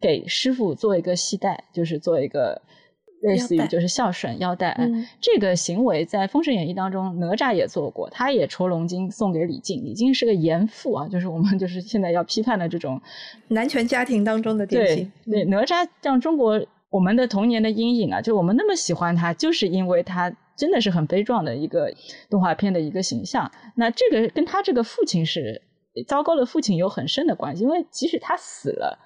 [0.00, 2.62] 给师傅做一个系带，就是做一个。
[3.22, 4.78] 类似于就是孝顺腰带，
[5.20, 9.84] 这个行为在《封神演义》当中，哪吒也做过，他也抽龙筋送给李靖。
[9.84, 13.00] 李靖是个严父啊，就是我们就是现在要批判的这种
[13.48, 15.10] 男权家庭当中的典型。
[15.24, 21.92] 对哪吒让中国我们的童年的阴影啊，就我们那么喜欢他，就是因为他真的是很悲壮的一个
[22.30, 23.50] 动画片的一个形象。
[23.74, 25.62] 那这个跟他这个父亲是
[26.06, 28.98] 糟糕的父亲有很深的关系，因为即使他死了。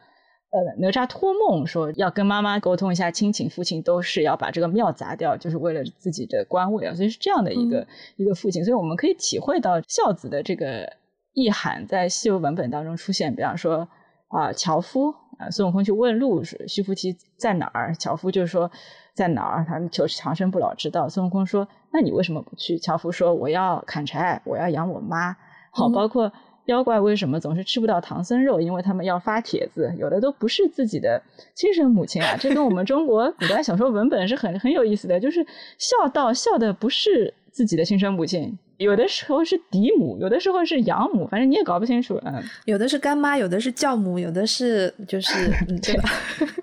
[0.52, 7.86] 呃，哪吒托梦说要跟妈妈沟通一下亲情，父亲都是要把这个庙砸掉，就是为了自己的官位啊，所以是这样的一个
[8.16, 10.92] 一个父亲，所以我们可以体会到孝子的这个
[11.34, 13.32] 意涵在西游文本当中出现。
[13.32, 13.88] 比方说
[14.26, 17.94] 啊，樵夫啊，孙悟空去问路，须菩提在哪儿？
[17.94, 18.68] 樵夫就说
[19.14, 19.64] 在哪儿？
[19.64, 21.08] 他求长生不老之道。
[21.08, 22.76] 孙悟空说，那你为什么不去？
[22.76, 25.36] 樵夫说，我要砍柴，我要养我妈。
[25.70, 26.32] 好，包括。
[26.66, 28.60] 妖怪为什么总是吃不到唐僧肉？
[28.60, 31.20] 因为他们要发帖子，有的都不是自己的
[31.54, 32.36] 亲生母亲啊！
[32.38, 35.44] 这跟我们中国古代小说文本是很很有意思的，就是
[35.78, 38.56] 孝道孝的不是自己的亲生母亲。
[38.80, 42.18] 有的时候是嫡母，有的时候是养母，反正你也搞不清楚。
[42.24, 45.50] 嗯， 有的是干妈，有的是教母，有的是就是
[45.82, 46.08] 对吧？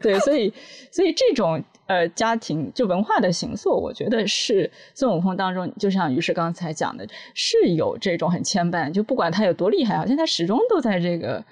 [0.01, 0.51] 对，所以
[0.91, 8.91] 所以这种呃家庭就文化的形塑，我觉得是孙悟空当中，就像于是刚才讲的，是有这种很牵绊。
[8.91, 11.45] 就不管他有多厉害，好像他始终都在这个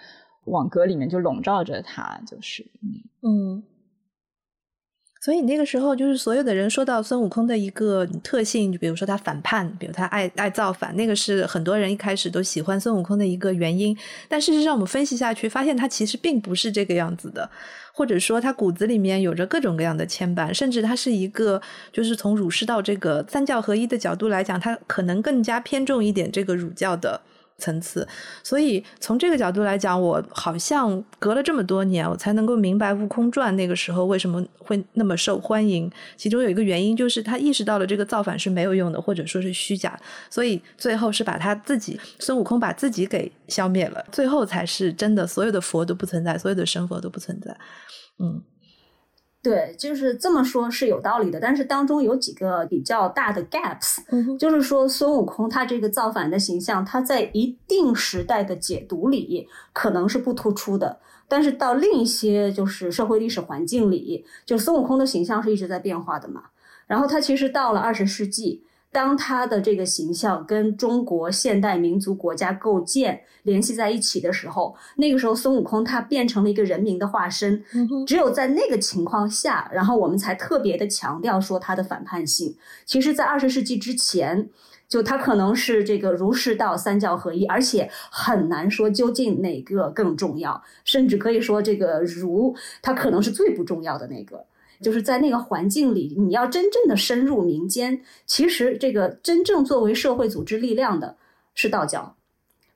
[0.46, 2.66] 网格里面就笼罩着他，就是
[3.22, 3.62] 嗯。
[5.26, 13.98] 所以那个时候，就是所有的人说到孙悟空的一个特性，就比如说他反叛，比如他爱爱造反，那个是很多人一开始都喜欢孙悟空的一个原因。
[14.30, 17.50] 但事实上，我们分析下去，发现他其实并不是这个样子的，
[17.92, 21.60] 或者说他骨子里面有着各种各样的牵绊，甚至他是一个，
[21.92, 27.20] 就是从儒释道这个三教合一的角度来讲，他可能更加偏重一点这个儒教的。
[27.58, 28.08] 层次，
[28.44, 35.90] 所以从这个角度来讲，我好像隔了这么多年，我才能够明白《悟空传》那个时候为什么会那么受欢迎。
[36.18, 39.98] 其中有一个原因，就是他意识到了这个造反是没有用的，或者说是虚假，
[40.30, 47.58] 所以最后是把他自己孙悟空把自己给消灭了，最后才是真的，所有的佛都不存在，所有的神佛都不存在。
[48.20, 48.44] 嗯。
[49.46, 51.40] 对，就是这么说，是有道理的。
[51.40, 54.00] 但是当中有几个比较大的 gaps，
[54.40, 66.46] 就是说孙悟空他这个造反的形象，他在一定时代的解读里可能是不突出的，但是到另一些就是社会历史环境里，就孙悟空的形象是一直在变化的嘛。
[66.88, 68.64] 然后他其实到了二十世纪。
[68.96, 77.62] 当他的这个形象跟中国现代民族国家构建联系在一起的时候，那个时候孙悟空他变成了一个人民的化身。
[78.08, 82.56] 只有在那个情况下，然后我们才特别的强调说他的反叛性。
[82.86, 84.50] 其实，在二十世纪之前，
[84.88, 94.46] 就他可能是这个儒释道三教合一，而且很难说究竟哪个更重要，甚至可以说这个儒他可能是最不重要的那个。
[94.86, 101.18] 就是在那个环境里，你要真正的深入民间，其实这个真正作为社会组织力量的
[101.56, 102.16] 是道教，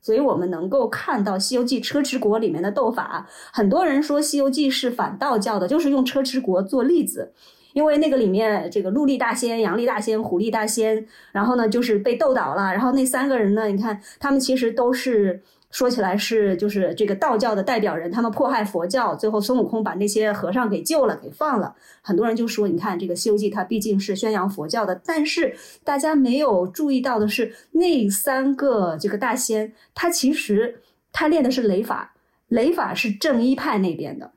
[0.02, 7.32] 所以我们能够看到《西游记》车迟国里面的斗法，很多人说《西游记》是反道教的，就是用车迟国做例子，
[7.74, 15.40] 因为那个里面这个陆力大仙、杨力大仙、虎力大仙，然后呢就是被斗倒了，然后那三个人呢，你看他们其实都是。
[15.70, 21.74] 说起来是就是这个道教的代表人，他们迫害佛教，最后孙悟空把那些和尚给救了，给放了。
[22.02, 25.54] 很多人就说，你看这个《西游记》，它毕竟是宣扬佛教的，但是
[25.84, 32.14] 大家没有注意到的是，那三个这个大仙，他其实他练的是雷法，
[32.48, 34.32] 雷法是正一派那边的。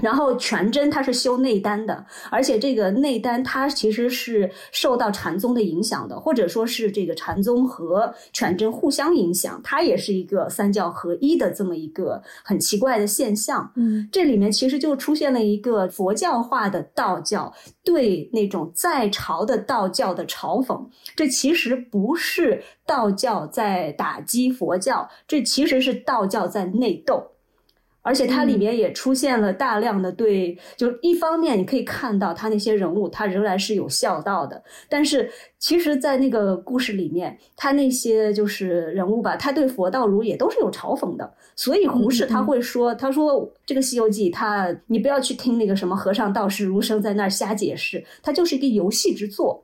[0.00, 13.72] 然后全真他是修内丹的，而且这个内丹它其实是受到禅宗的影响的，或者说是这个禅宗和全真互相影响，它也是一个三教合一的这么一个很奇怪的现象。
[13.76, 17.52] 嗯，这里面其实就出现了一个佛教化的道教
[17.84, 27.32] 对那种在朝的道教的嘲讽，这其实不是道教在打击佛教，这其实是道教在内斗。
[28.08, 41.34] 而且它里面也出现了大量的对，就一方面你可以看到他那些人物，他仍然是有孝道的，但是其实，在那个故事里面，他那些就是人物吧，他对佛道儒也都是有嘲讽的。
[41.54, 49.62] 所以胡适他会说，他说这个《西游记》，他你不要去听那个什么和尚道士儒生在那儿瞎解释，它就是一个游戏之作。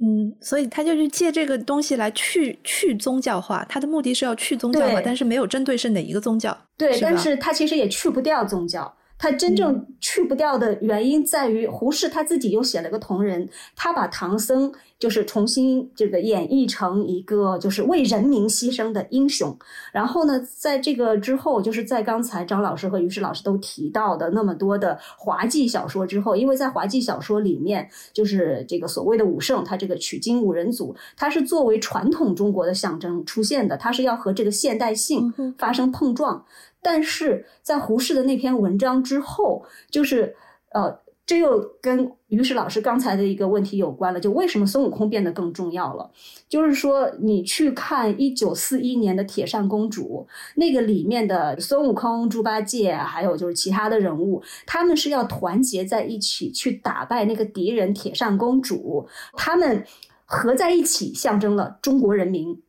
[0.00, 6.56] 嗯，所以他就是借这个东西来去去宗教化，他的目的是要去宗教化，但是没有针对是哪一个宗教。
[6.76, 8.94] 对，但是他其实也去不掉宗教。
[9.18, 19.56] 他真正去不掉的原因在于，胡适他自己又写了个同人，他把唐僧就是重新这个演绎成一个就是为人民牺牲的英雄。
[19.92, 36.44] 然后呢，在这个之后，就是在刚才张老师和于适老师都提到的那么多的滑稽小说之后，因为在滑稽小说里面，就是这个所谓的武圣，他这个取经五人组，他是作为传统中国的象征出现的，他是要和这个现代性发生碰撞。
[36.82, 40.34] 但是在胡适的那篇文章之后，就是
[40.72, 46.10] 呃，这又跟于适老师刚才的一个问题有关了，就为什么孙悟空变得更重要了？
[46.48, 59.84] 就是说，你去看一九四一年的《铁扇公主》，那个里面的孙悟空、猪八戒，还有就是其他的人物，他们是要团结在一起去打败那个敌人铁扇公主，他们
[60.24, 62.62] 合在一起象征了中国人民。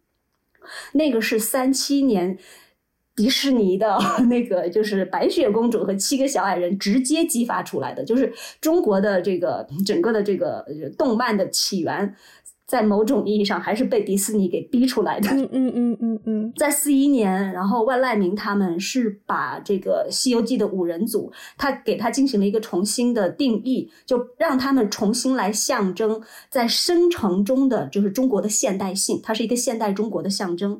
[0.93, 2.37] 那个是三七年。
[3.19, 10.65] 迪士尼的 那个就是白雪公主和七个小矮人直接激发出来的，就是中国的这个整个的这个
[10.97, 12.15] 动漫的起源，
[12.65, 15.29] 在某种意义上还是被迪士尼给逼出来的。
[15.31, 30.79] 嗯嗯嗯嗯嗯，在四一年，然后万籁鸣他们是把这个《西游记》的五人组，他给他进行了一个重新的定义，就让他们重新来象征在生成中的就是中国的现代性，它是一个现代中国的象征。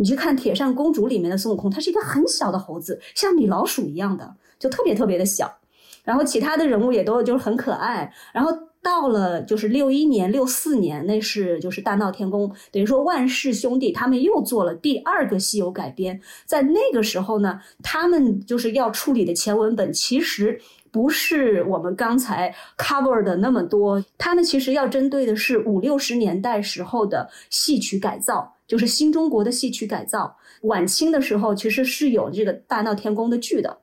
[0.00, 5.58] 你去看《铁扇公主》里面的孙悟空，他是一个很小的猴子，像米老鼠一样的，就特别特别的小。
[6.04, 8.10] 然后其他的人物也都就是很可爱。
[8.32, 16.18] 然后到了就是六一年、六四年，那是就是大闹天宫，等于说万氏兄弟他们又做了第二个西游改编。
[16.46, 20.58] 在那个时候呢，他们就是要处理的前文本，其实
[20.90, 28.54] 不是我们刚才 cover 的那么多，他们其实要针对的是五六十年代时候的戏曲改造。
[28.70, 33.78] 就是新中国的戏曲改造，晚清的时候其实是有这个大闹天宫的剧的，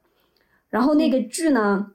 [0.70, 1.88] 然后那个剧呢，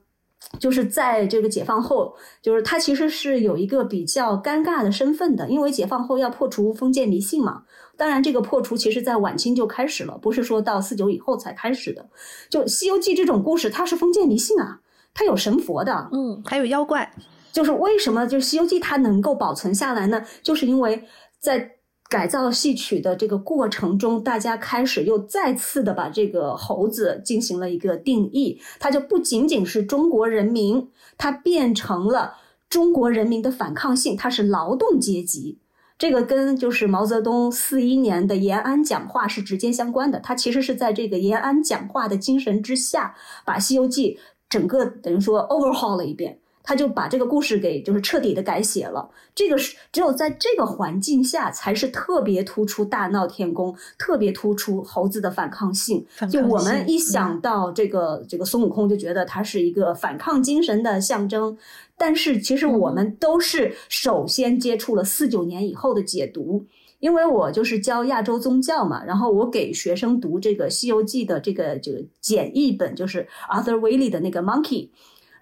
[0.59, 7.63] 就是在这个解放后，就是它其实是有一个比较尴尬的身份的，因为解放后要破除封建迷信嘛。
[7.97, 12.07] 当然，这个破除其实在晚清就开始了，不是说到四九以后才开始的。
[12.47, 14.81] 就《西游记》这种故事，它是封建迷信啊，
[15.15, 17.11] 它有神佛的，嗯，还有妖怪。
[17.51, 20.23] 就是为什么就《西游记》它能够保存下来呢？
[20.41, 21.03] 就是因为
[21.39, 21.75] 在
[22.13, 32.35] 改造戏曲的这个过程中，大家开始又再次的把这个猴子进行了一个定义，它就不仅仅是中国人民，它变成了
[32.69, 35.57] 中国人民的反抗性，它是劳动阶级。
[35.97, 44.15] 这个跟就是毛泽东四一年的延安讲话是直接相关的，他其实是在这个延安讲话的精神之下，把《西游记》
[44.47, 46.37] 整个等于说 overhaul 了一遍。
[46.63, 56.05] 他就把这个故事给就是彻底的改写了，这个是只有在这个环境下才是特别突出大闹天宫，特别突出猴子的反抗性。
[56.31, 61.57] 就我们一想到这个这个孙悟空，就觉得他是一个反抗精神的象征。
[61.97, 66.65] 但是其实我们都是首先接触了四九年以后的解读，
[66.99, 74.89] 因为我就是教亚洲宗教嘛，然后我给学生读这个《西游记》的这个这个简易本，就是 Arthur Waley 的那个 Monkey。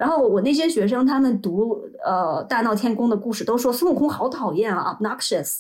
[0.02, 5.60] 然后我那些学生，他们读呃大闹天宫的故事，都说孙悟空好讨厌啊，obnoxious。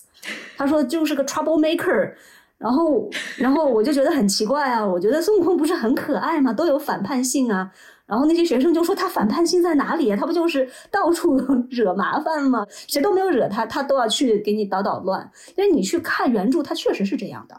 [0.57, 2.13] 他说就是个 trouble maker。
[2.57, 4.83] 然后，然后我就觉得很奇怪啊！
[4.85, 6.51] 我觉得孙悟空不是很可爱吗？
[6.53, 7.71] 都有反叛性啊。
[8.07, 10.15] 然后那些学生就说他反叛性在哪里？
[10.15, 11.35] 他不就是到处
[11.69, 12.65] 惹麻烦吗？
[12.87, 15.31] 谁都没有惹他，他都要去给你捣捣乱。
[15.55, 17.55] 因为你去看原著，他确实是这样的。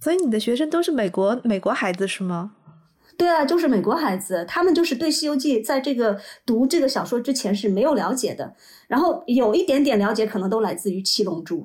[0.00, 2.52] 所以你的学生都是美国美国孩子是吗？
[3.18, 8.54] 对啊，就是美国孩子，他们就是对《西游记》在这个读这个小说之前是没有了解的，
[8.86, 11.58] 然后有一点点了解，可能都来自于《七龙珠》。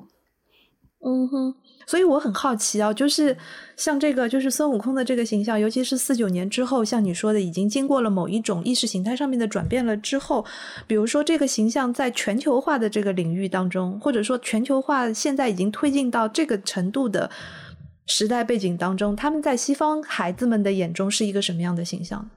[1.06, 1.54] 嗯哼，
[1.86, 3.36] 所以我很好奇啊，就是
[3.76, 10.44] 像这个，就是孙悟空的这个形象，尤其是四九年之后，像你说的，已经经过了某一种意识形态上面的转变了之后，
[10.88, 17.30] 比如说这个形象在全球化的这个领域当中，或者说全球化现在已经推进到这个程度的。
[18.06, 22.28] 时代背景当中，他们在西方孩子们的眼中是一个什么样的形象？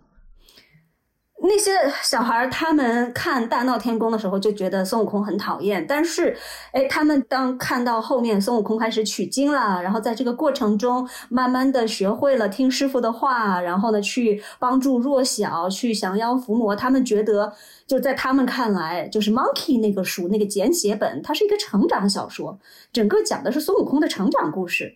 [1.40, 1.72] 那些
[2.04, 6.36] 小孩他们看大闹天宫的时候就觉得孙悟空很讨厌，但是，
[6.72, 17.54] 哎，他们当看到后面孙悟空开始取经了，然后在这个过程中慢慢的学会了听师傅的话，然后呢去帮助弱小，去降妖伏魔，他们觉得
[17.86, 22.60] 就在他们看来，就是 Monkey 那个书那个简写本，它是一个成长小说，
[22.92, 24.96] 整个讲的是孙悟空的成长故事。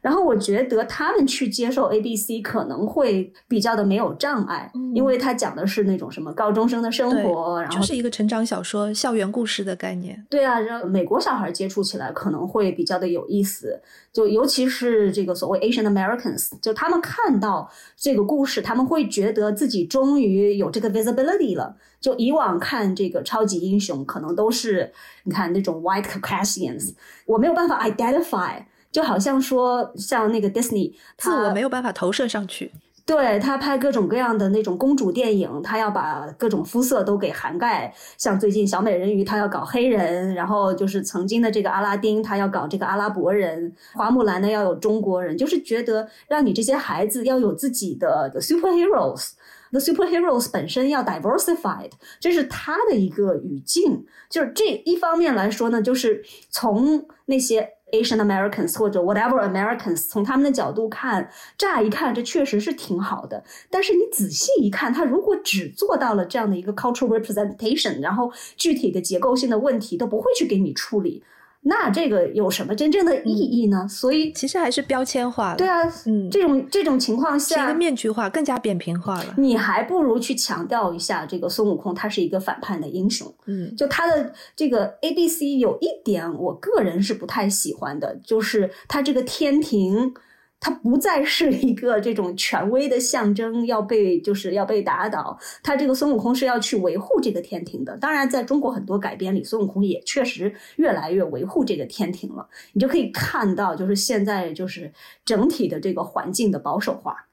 [0.00, 10.24] 然后我觉得他们去接受 A B C 可能会比较的没有障碍，因为他讲的是那种什么高中生的生活，然后就是一个成长小说、校园故事的概念。
[10.30, 13.80] 对啊，让美国小孩接触起来可能会比较的有意思，
[14.12, 21.76] 就尤其是这个所谓 Asian Americans，就他们看到这个故事，他们会觉得自己终于有这个 visibility 了。
[22.00, 24.92] 就以往看这个超级英雄，可能都是
[25.24, 26.94] 你看那种 white Caucasians，
[27.26, 28.62] 我没有办法 identify。
[28.90, 32.72] 就好像说，像那个 Disney，自我没有办法投射上去。
[33.04, 37.90] 对他拍各种各样的那种公主电影，他要把各种肤色都给涵盖。
[38.18, 45.38] 像最近小美人鱼，他要搞黑人；然后就是曾经的这个阿拉丁，他要搞这个阿拉伯人；花木兰呢要有中国人。
[45.38, 54.04] 就是觉得让你这些孩子要有自己的 superheroes，the superheroes 本身要 diversified，这是他的一个语境。
[54.28, 57.77] 就是这一方面来说呢，就是从那些。
[57.92, 63.42] Asian Americans 或者 whatever Americans，从他们的角度看，乍一看这确实是挺好的。
[63.70, 71.22] 但是你仔细一看，他如果只做到了这样的一个 cultural representation，然后具体的结构性的问题都不会去给你处理。
[71.68, 73.86] 那这个有什么真正的意义呢？
[73.86, 75.56] 所以其实还是标签化了。
[75.56, 79.34] 对啊，嗯，这种这种情况下，是一个面具化，更加扁平化了。
[79.36, 83.30] 你还不如去强调一下，这个孙悟空他是一个反叛的英雄。
[83.44, 90.14] 嗯，就他的这个 A B C 有一点，我个人是不太喜欢的，就是他这个天庭。
[90.60, 95.38] 他不再是一个这种权威的象征，要被就是要被打倒。
[95.62, 97.96] 他这个孙悟空是要去维护这个天庭的。
[97.98, 102.48] 当然，在中国很多改编里，孙悟空也确实越来越维护这个天庭了。
[102.72, 104.92] 你就可以看到，就是现在就是
[105.24, 107.28] 整体的这个环境的保守化。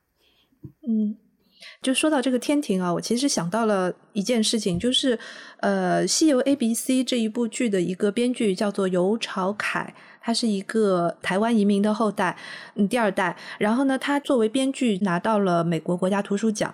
[0.87, 1.17] 嗯，
[1.81, 5.17] 就说到这个天庭啊，我其实想到了一件事情，就是
[5.61, 9.95] 呃，《西游 A B C》这一部剧的一个编剧叫做尤朝凯。
[10.25, 12.35] 他是一个台湾移民的后代，
[12.73, 13.37] 嗯，第二代。
[13.59, 16.73] 然后呢，他作为编剧拿到了美国国家图书奖。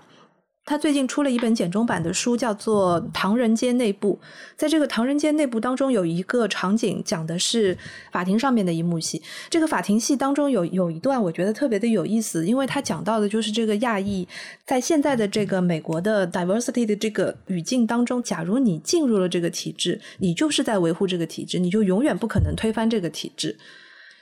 [0.64, 4.20] 他最近出了一本简中版的书，叫做《唐人街内部》。
[4.56, 7.78] 在这个唐人街内部当中，有一个场景讲的是
[8.12, 9.22] 法庭上面的一幕戏。
[9.50, 14.26] 这个法庭戏当中有有一段，我觉得特别的有意思，因为他讲到的就是这个亚裔
[14.66, 23.58] 在现在的这个美国的 diversity 的这个语境当中，假如你进入了这个体制，你就是在维护这个体制，你就永远不可能推翻这个体制。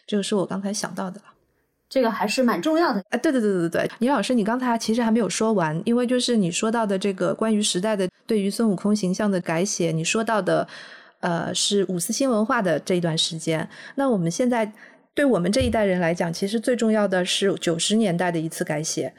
[0.08, 1.22] 这个是我刚才想到的。
[1.90, 3.18] 这个还是蛮重要的啊！
[3.18, 10.68] 对对对对对对，倪老师，你刚才其实还没有说完，因为就是你说到的这个关于时代的对于孙悟空形象的改写，你说到的
[11.22, 13.68] 呃是五四新文化的这一段时间。
[13.96, 14.72] 那我们现在
[15.16, 19.12] 对我们这一代人来讲，其实最重要的是九十年代的一次改写，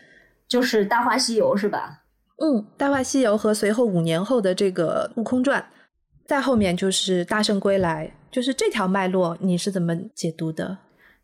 [0.46, 2.04] 就是《大话西游》，是吧？
[2.38, 5.60] 嗯，《大话西游》和随后五年后的这个《悟空传》，
[6.24, 10.78] 再后面就是《大圣归来》，就是这条脉络，你是怎么解读的？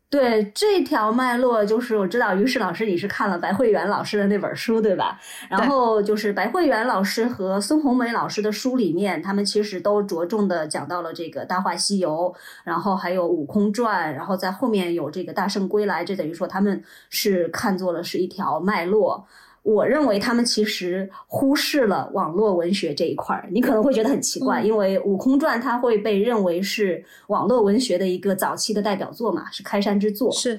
[0.09, 5.19] 对这条脉络，就是我知道于适老师你是看了白慧元老师的那本书，对吧？
[5.49, 12.33] 然后就是白慧元老师和孙红梅老师的书里面，他们其实都着重的讲到了这个《大话西游》，
[12.63, 19.27] 然后还有《悟空传》，然后在后面有这个《大圣归来》，这等于说他们是看作了是一条脉络。
[19.67, 30.31] 我认为他们其实忽视了网络文学这一块儿，你可能会觉得很奇怪，因为《悟空传》它会被认为是网络文学的一个早期的代表作嘛，是开山之作。
[30.31, 30.57] 是，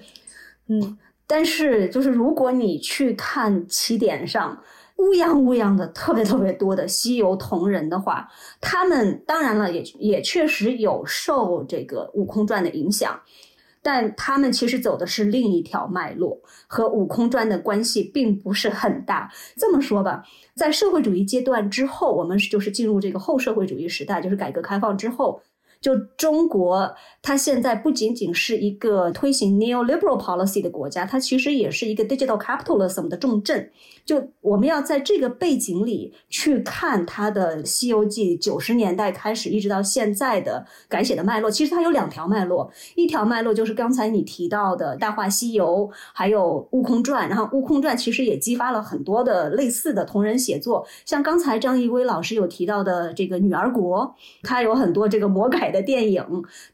[0.67, 4.63] 嗯，但是就是如果你去看起点上
[4.97, 8.29] 乌泱乌泱的特别特别多的西游同人的话，
[8.61, 13.19] 他们当然了，也也确实有受这个《悟空传》的影响。
[13.83, 19.31] 但他们其实走的是另一条脉络，和《悟空传》的关系并不是很大。
[19.57, 20.25] 这么说吧，
[20.55, 25.43] 在社会主义阶段之后，我们就是进入这个后社会主义时代，就是改革开放之后。
[25.81, 33.71] 就中国，它现在不仅仅是一个推行 neoliberal policy 的国家，它其实也是一个 digital capitalism 的重镇。
[34.05, 54.01] 就我们要在这个背景里去看它的《西游记》九十年代开始一直到现在的改写的脉络，其实它有两条脉络，一条脉络就是刚才你提到的《大话西游》，还有《悟空传》，然后《悟空传》其实也激发了很多的类似的同人写作，像刚才张艺威老师有提到的这个《女儿国》，
[54.43, 56.25] 它有很多这个魔改的电影，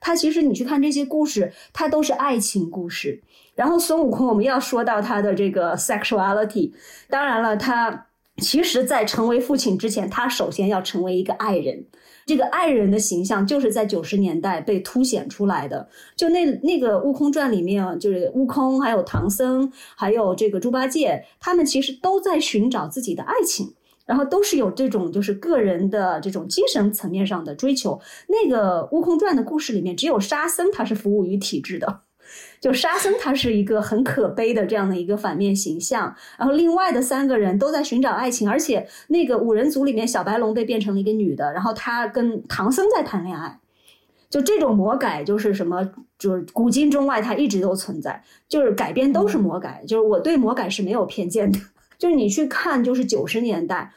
[0.01, 3.22] 它其实你去看这些故事，它都是爱情故事。
[3.55, 6.72] 然后孙悟空，我们要说到他的这个 sexuality。
[7.09, 8.07] 当然了，他
[8.38, 11.84] 其实，在成为父亲之前，他首先要成为一个爱人。
[12.26, 15.88] 这个爱人的形象，就是在九十年代被凸显出来的。
[16.16, 23.74] 就那那个《悟空传》里面，就是悟空，还有唐僧，还有这个猪八戒，他们其实都在寻找自己的爱情，
[24.07, 28.01] 然后都是有这种就是个人的这种精神层面上的追求。
[28.29, 32.01] 那个《悟空传》的故事里面，只有沙僧他是服务于体制的。
[32.59, 43.61] 就沙僧他是一个很可悲的这样的一个反面形象，然后另外的三个人都在寻找爱情，而且那个五人组里面小白龙被变成了一个女的，然后他跟唐僧在谈恋爱，
[44.31, 45.87] 就这种魔改就是什么，
[46.19, 51.59] 就是古今中外它一直都存在，就是改编都是魔改，就是我对魔改是没有偏见的，
[52.05, 53.95] 就是你去看就是九十年代。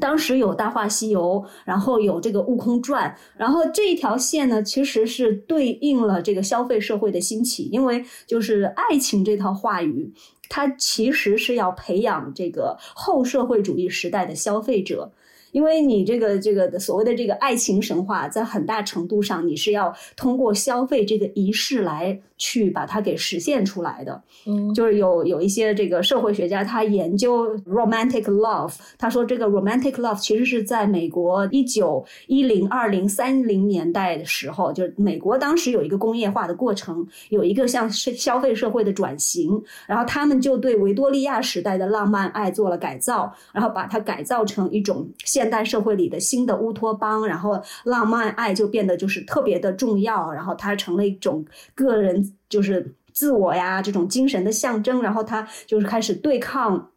[0.00, 10.12] 当时有《大话西游》，然后有这个《悟空传》，然后这一条线呢，其实是对应了这个消费社会的兴起，因为就是爱情这套话语，
[10.48, 15.12] 它其实是要培养这个后社会主义时代的消费者。
[15.52, 24.20] 因为你这个这个所谓的这个爱情神话，在很大程度上你是要通过消费这个仪式来去把它给实现出来的。
[24.46, 45.08] 嗯，就是有有一些这个社会学家他研究 romantic love，他说这个 romantic love 其实是在美国一九一零二零三零年代的时候，就是美国当时有一个工业化的过程，有一个像是消费社会的转型，然后他们就对维多利亚时代的浪漫爱做了改造，然后把它改造成一种。
[45.24, 56.88] 现代社会里的新的乌托邦，然后浪漫爱就变得就是特别的重要，然后它成了一种个人就是自我呀这种精神的象征，然后他就是开始对抗。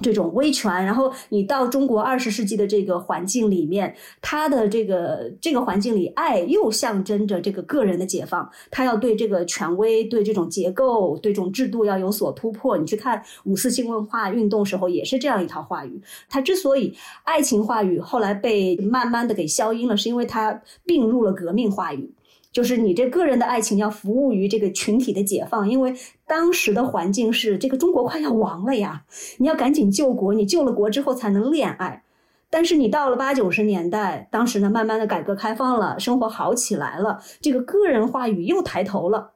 [0.00, 12.78] 这种威权，然后你到中国二十世纪的这个环境里面，他的这个这个环境里，爱又象征着这个个人的解放，他要对这个权威、对这种结构、对这种制度要有所突破。
[12.78, 16.00] 你去看五四新文化运动时候，也是这样一套话语。
[16.26, 22.10] 他之所以爱情话语后来被慢慢的给消音了，是因为它并入了革命话语。
[22.52, 25.94] 就是你这个人的爱情要服务于这个群体的解放，因为
[26.26, 29.04] 当时的环境是这个中国快要亡了呀，
[29.38, 32.04] 你要赶紧救国，你救了国之后才能恋爱。
[32.50, 39.30] 但是你到了八九十年代，当时呢慢慢的改革开放了，生活好起来了，这个个人话语又抬头了，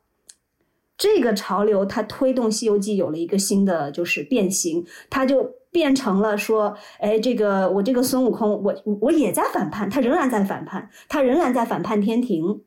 [0.99, 12.61] 这个潮流它推动《西游记》有了一个新的就是变形，它就变成了说，哎，这个我这个孙悟空，我我也在反叛，他仍然在反叛，他仍然在反叛天庭。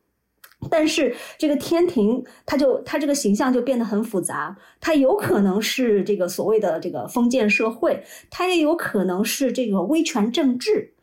[0.70, 10.94] 但是这个天庭，他就他这个形象就变得很复杂，他有可能是这个所谓的这个封建社会，他也有可能是这个威权政治。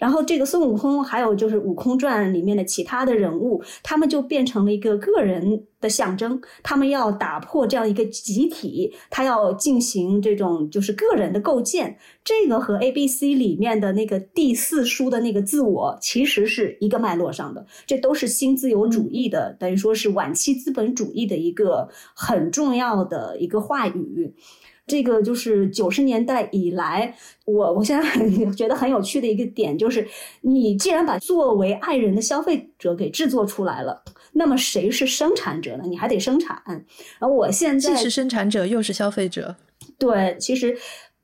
[0.00, 6.40] 然后这个孙悟空，还有就是《悟空传》里面的其他的人物，他们就变成了一个个人的象征。
[6.62, 11.98] 他们要打破这样一个集体，他要进行这种就是个人的构建。
[12.24, 17.66] 这个和 A、B、C 里面的那个第四书的那个自我其实是一个脉络上的。
[17.86, 24.34] 这都是新自由主义的，等于说是晚期资本主义的一个很重要的一个话语。
[24.90, 27.14] 这个就是九十年代以来，
[27.44, 30.04] 我我现在很 觉得很有趣的一个点，就是
[30.40, 35.84] 你既然把作为爱人的消费者给制作出来了，那么谁是生产者呢？
[35.86, 36.60] 你还得生产。
[37.20, 39.54] 而我现在既是生产者又是消费者。
[39.96, 40.76] 对，其实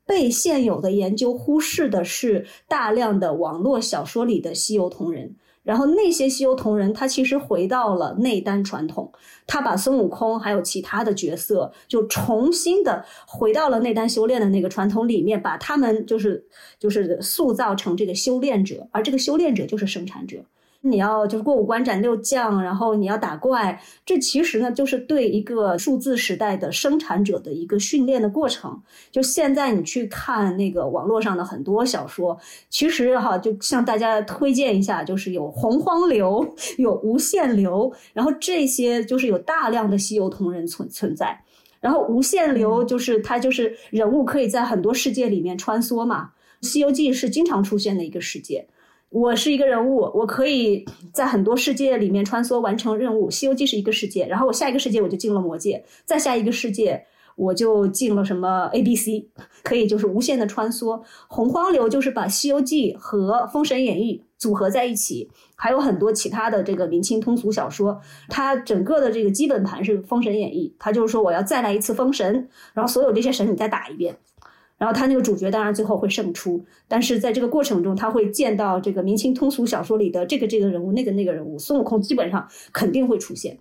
[0.05, 5.35] 被现有的研究忽视的是大量的网络小说里的稀有同人。
[5.67, 9.11] 然后那些西游同人，他其实回到了内丹传统，
[9.45, 16.47] 他把孙悟空还有其他的角色，就重新的回到了内丹修炼的那个传统里面，把他们就是
[16.79, 20.45] 就是塑造成这个修炼者，而这个修炼者就是生产者。
[20.89, 28.81] 你要就是过五关斩六将，然后你要打怪，这其实呢就是对一个数字时代的生产者的一个训练的过程。
[29.11, 41.43] 就现在你去看那个网络上的很多小说，其实哈，就向大家推荐一下，就是有洪荒流，有无限流，然后这些就是有大量的稀有同人存存在。
[41.79, 46.31] 然后无限流就是它就是人物可以在很多世界里面穿梭嘛，
[46.67, 48.67] 《西游记》是经常出现的一个世界。
[49.09, 53.27] 我是一个人物，我可以在很多世界里面穿梭完成任务。
[53.31, 57.05] 《西游记》是一个世界，然后我下一个世界我就进了魔界，再下一个世界
[57.37, 59.29] 我就进了什么 A、B、C，
[59.63, 61.01] 可以就是无限的穿梭。
[61.29, 74.17] 洪荒流就是把《西游记》和《封神演义》组合在一起，还有很多其他的这个明清通俗小说，它整个的这个基本盘是《封神演义》，它就是说我要再来一次封神，然后所有这些神你再打一遍。
[74.77, 83.57] 然后他那个主角当然最后会胜出，但是在这个过程中，他会见到这个明清通俗小说里的这个这个人物，那个那个人物，孙悟空基本上肯定会出现。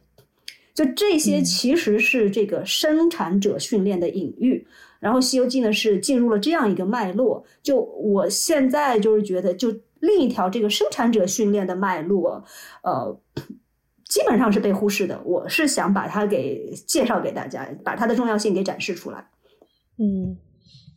[0.74, 4.66] 就这些其实是这个生产者训练的隐喻。
[5.00, 7.44] 然后《西游记》呢是进入了这样一个脉络。
[7.62, 12.44] 就我现在就是觉得，就另一条这个生产者训练的脉络，
[12.82, 13.18] 呃，
[14.06, 15.20] 基本上是被忽视的。
[15.24, 19.28] 我是想把它给介绍给大家，把它的重要性给展示出来。
[19.98, 20.36] 嗯。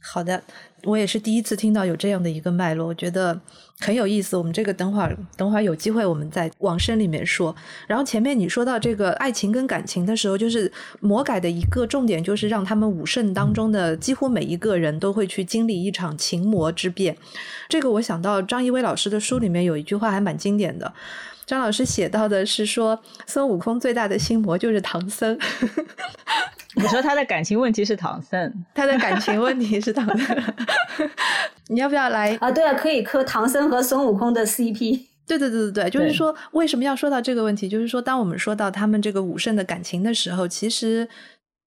[0.02, 0.42] 好的，
[0.84, 3.40] 我也是第一次听到有这样的一个脉络，我觉得
[3.80, 4.38] 很有意思。
[4.38, 7.54] 我们这个等会儿等会儿有机会我们再往深里面说。
[7.86, 10.72] 然后前面你说到这个爱情跟感情的时候，就是
[11.02, 17.18] 魔改的一个重点，就是让他们武圣当中的几乎每一个人都会去经历一场情魔之变。
[17.68, 20.94] 这个我想到张一威老师的书里面有一句话还蛮经典的。
[21.50, 25.36] 张老师写到的是说，孙悟空最大的心魔就是唐僧。
[26.78, 30.38] 你说他的感情问题是唐僧，他的感情问题是唐僧。
[31.70, 32.52] 你要不要来啊？
[32.52, 35.08] 对啊，可以磕唐僧和孙悟空的 CP。
[35.26, 37.68] 对对对对对，就是说为什么要说到这个问题？
[37.68, 41.10] 就是说，当我们说到他们这个武圣的感情的时候，其实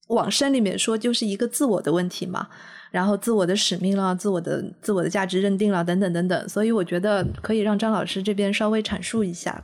[0.07, 2.47] 往深里面说，就是一个自我的问题嘛。
[2.93, 6.49] 然后自我的使命了，自我的自我的价值认定了，等等等等。
[6.49, 9.61] 所以我觉得可以让张老师这边稍微阐述一下。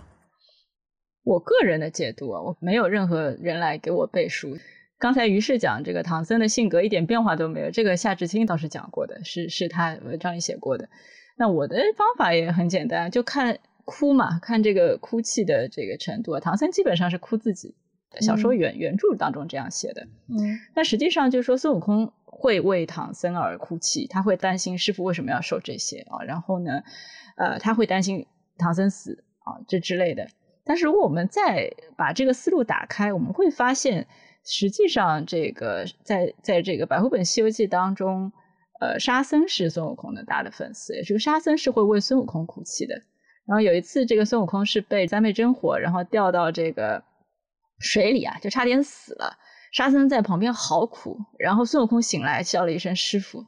[1.29, 4.57] 我个人的解读啊，我没有任何人来给我背书。
[4.99, 10.89] 刚才于是讲这个唐僧的性格一点变化都没有，这个夏志清倒是讲过的，是是他文章里写过的。
[11.37, 16.41] 那我的方法也很简单，就看哭嘛，看这个哭泣的这个程度。
[16.41, 17.74] 唐僧基本上是哭自己，
[18.22, 20.09] 小说原原著当中这样写的。
[20.29, 22.12] 嗯，那实际上就是说孙悟空。
[22.41, 26.22] 会为唐僧而哭泣，他会担心师傅为什么要受这些啊？
[26.22, 26.85] 然后呢，
[27.37, 28.26] 呃，他会担心
[28.59, 30.29] 唐僧死啊，这之类的。
[30.69, 34.07] 但是如果我们再把这个思路打开，我们会发现，
[34.45, 38.31] 实际上这个在在这个百回本《西游记》当中，
[38.79, 42.95] 呃，沙僧是孙悟空的大的粉丝，这个沙僧是会为孙悟空哭泣的。
[43.47, 47.03] 然后有一次，这个孙悟空是被三昧真火，然后掉到这个
[47.79, 49.39] 水里啊，就差点死了。
[49.73, 53.47] 沙僧在旁边嚎苦，然后孙悟空醒来叫了一声“师傅”，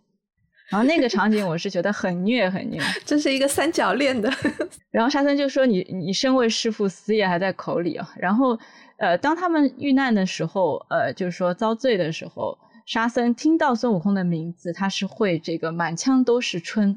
[0.71, 4.33] 然后那个场景我是觉得很虐很虐， 这是一个三角恋的。
[4.91, 8.57] 然后沙僧就说：“你你身为师傅，死也还在口里啊。”然后
[8.97, 12.57] 呃，当他们遇难的时候，呃，就是说遭罪的时候，
[12.87, 16.97] 沙僧听到孙悟空的名字，他是会这个满腔都是春，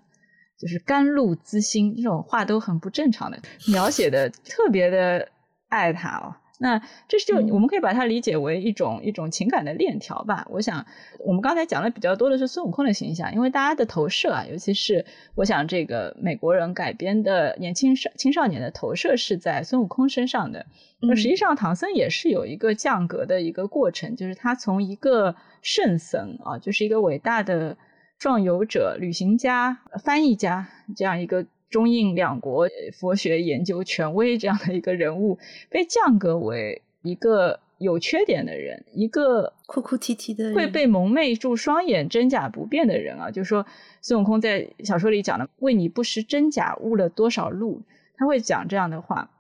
[0.60, 5.28] 就是甘露滋心，这种话都很不正常的描写的特别的
[5.70, 6.36] 爱他哦。
[6.60, 10.48] 那这是就我们可以把它理解为一种一种情感的链条吧。
[10.50, 10.86] 我想
[11.20, 20.66] 我们刚才讲的比较多的是孙悟空的形象，因为大家的投射啊，尤其是我想这个美国人改编的年轻少青少年的投射是在孙悟空身上的。
[21.02, 27.76] 那实际上唐僧也是有一个降格的一个过程，就是他从一个圣僧啊，就是一个伟大的
[28.20, 31.46] 壮游者、旅行家、翻译家这样一个。
[31.74, 35.40] 中印两国佛学研究权威这样的一个人物，
[35.72, 43.32] 被降格为一个有缺点的人，一个哭哭啼啼的，会被蒙昧住双眼、真假不辨的人啊！
[43.32, 43.66] 就是说，
[44.04, 47.82] 孙悟空在小说里讲的“为你不识真假，误了多少路”，
[48.18, 49.32] 他会讲这样的话。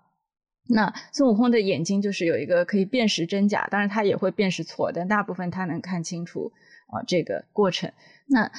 [0.67, 6.51] 那孙悟空的眼睛就是有一个可以辨识真假，当然他也会辨识错，但大部分他能看清楚
[6.87, 7.91] 啊这个过程。
[8.25, 8.51] 那。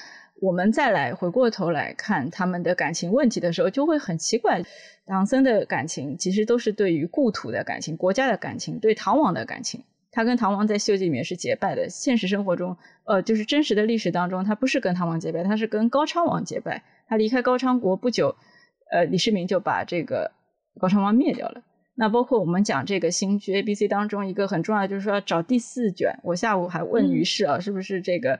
[0.44, 4.62] 我们再来回过头来看他们的感情问题的时候，就会很奇怪。
[5.06, 9.84] 唐僧的感情其实都是对于故土的感情、国家的感情、对唐王的感情。
[10.12, 16.84] 他跟唐王在《西游记》里面是结拜的，现实生活中，呃，就是真实的历史当中，他不是跟唐王结拜，他是跟高昌王结拜。
[17.08, 18.36] 他离开高昌国不久，
[18.92, 20.32] 呃，李世民就把这个
[20.78, 21.62] 高昌王灭掉了。
[21.96, 26.12] 那包括我们讲这个新剧 A B C 当中一个很重要，就是说要找第四卷。
[26.22, 28.38] 我下午还问于适啊，是不是这个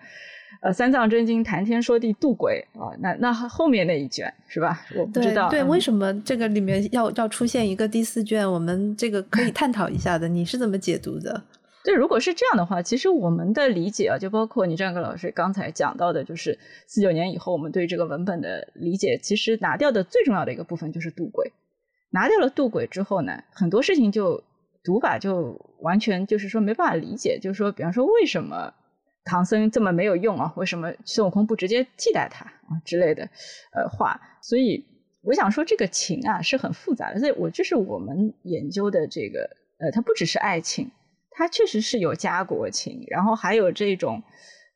[0.61, 2.91] 呃三藏真经谈天说地渡鬼啊？
[2.99, 4.85] 那那后面那一卷是吧？
[4.97, 5.49] 我不知道。
[5.49, 8.51] 对，为什么这个里面要要出现一个第四卷？
[8.51, 10.27] 我们这个可以探讨一下的。
[10.27, 11.43] 你是怎么解读的？
[11.85, 21.53] 对，如果是这样的话，其实我们的理解啊，就包括你张格老师刚才讲到的，就是四九年以后我们对这个文本的理解，其实拿掉的最重要的一个部分就是渡鬼。
[22.15, 24.45] 拿掉了渡鬼之后呢，很多事情就
[24.85, 27.41] 读法就完全就是说没办法理解。
[27.43, 28.73] 就是说，比方说为什么
[29.25, 30.53] 唐僧这么没有用啊？
[30.57, 33.29] 为什么孙悟空不直接替代他啊之类的
[33.73, 34.21] 呃话？
[34.41, 34.87] 所以
[35.23, 37.19] 我想说，这个情啊是很复杂的。
[37.19, 40.93] 所以我就是我们研究的这个呃，它不只是爱情。
[41.37, 44.23] 它确实是有家国情，然后还有这种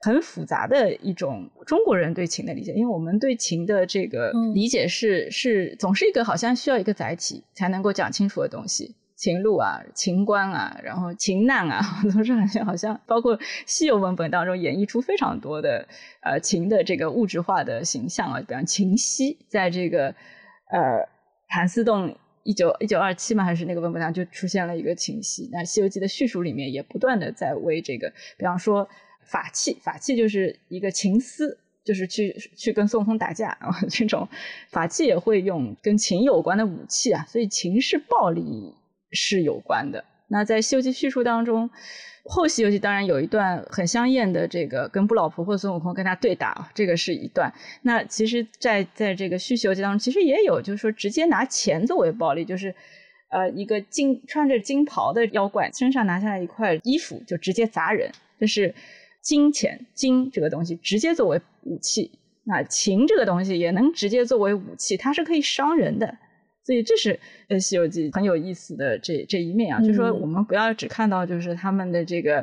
[0.00, 11.80] 很复杂的一种中国人对情的理解，因为我们对情的这个理解是是总是一个好像需要一个载体才能够讲清楚的东西，情路啊、情关啊，然后情难啊，
[12.12, 15.88] 总是好像好像包括西游文本当中演绎出非常多的
[16.22, 20.14] 呃情的这个物质化的形象啊，比方情溪在这个
[20.70, 21.08] 呃
[21.48, 22.16] 盘丝洞。
[22.44, 25.50] 一九一九二七嘛，还是那个文本上就出现了一个情溪。
[25.52, 28.88] 那《西游记》的叙述里面也不断的在为这个，比方说
[29.28, 34.28] 法器，法器就是一个情丝，就是去去跟孙悟空打架啊， 这种
[34.70, 38.74] 法器也会用跟情有关的武器啊，所以情是暴力
[39.12, 40.04] 是有关的。
[40.28, 41.70] 那在《西游记》叙述当中。
[42.30, 47.50] 后《西游记》当然有一段很香艳的这个跟不老婆婆孙悟空跟他对打，这个是一段。
[47.80, 52.74] 那其实，在在这个续《西游记》当中，其实也有，就是说直接拿钱作为暴力，就是
[53.30, 58.74] 呃一个金穿着金袍的妖怪身上拿下来一块衣服就直接砸人，就是
[59.28, 62.10] 金钱金这个东西直接作为武器。
[62.44, 66.16] 那情这个东西也能直接作为武器，它是可以伤人的。
[66.64, 67.20] 所以这是
[67.50, 72.42] 呃《西游记》很有意思的这这一面啊，就是说我们不要只看到就是他们的这个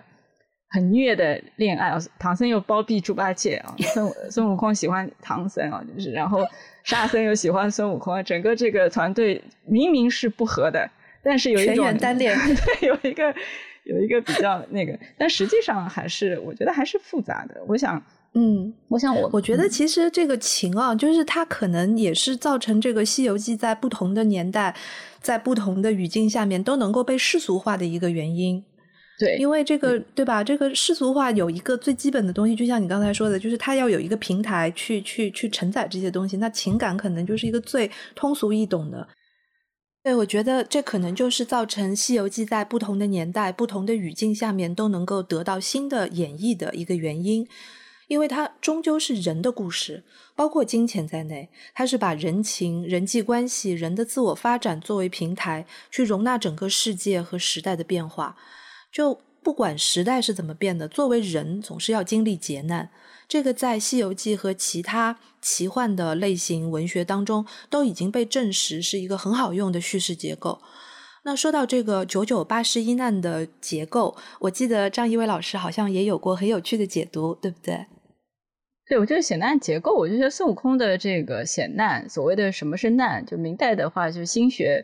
[0.70, 6.46] 很虐的恋爱啊，唐僧又包庇猪八戒啊， 孙孙悟空喜欢唐僧啊，就是然后
[6.84, 10.88] 沙僧又喜欢孙悟空，整个这个团队明明是不和的，
[11.24, 12.38] 但是有一种单恋，
[12.80, 13.34] 对，有一个
[13.86, 18.02] 有一个比较 那个，但实际上还是我觉得还是复杂的，我想。
[18.38, 24.76] 嗯，我想我我觉得其实这个情啊，就是它可能也是造成这个《西游记》在不同的年代，
[25.22, 28.62] 在不同的语境下面都能够被世俗化的一个原因。
[29.18, 30.44] 对，因为这个对吧？
[30.44, 36.36] 这个世俗化有一个最基本的东西，就像你刚才说的，就是它要有一个平台去去去承载这些东西。
[36.36, 39.08] 那情感可能就是一个最通俗易懂的。
[40.06, 47.48] 对，我觉得这可能就是造成《西游记》在不同的年代、不同的语境下面都能够得到新的演绎的一个原因。
[48.08, 50.04] 因为它终究是人的故事，
[50.36, 58.36] 包括金钱在内，它是把人情、人际关系、人的自我发展作为平台，去容纳整个世界和时代的变化。
[58.92, 62.92] 就不管时代是怎么变的，作为人总是要经历劫难。
[63.28, 70.60] 这个在《西游记》和其他奇幻的类型文学当中都已经被证实是一个很好用的叙事结构。
[71.24, 77.86] 那说到这个九九八十一难的结构，我记得张一伟老师好像也有过很有趣的解读，对不对？
[78.88, 84.84] 对，我觉得险难结构，我就觉得孙悟空的这个险难，所谓的什么是难，就明代的话，就是心学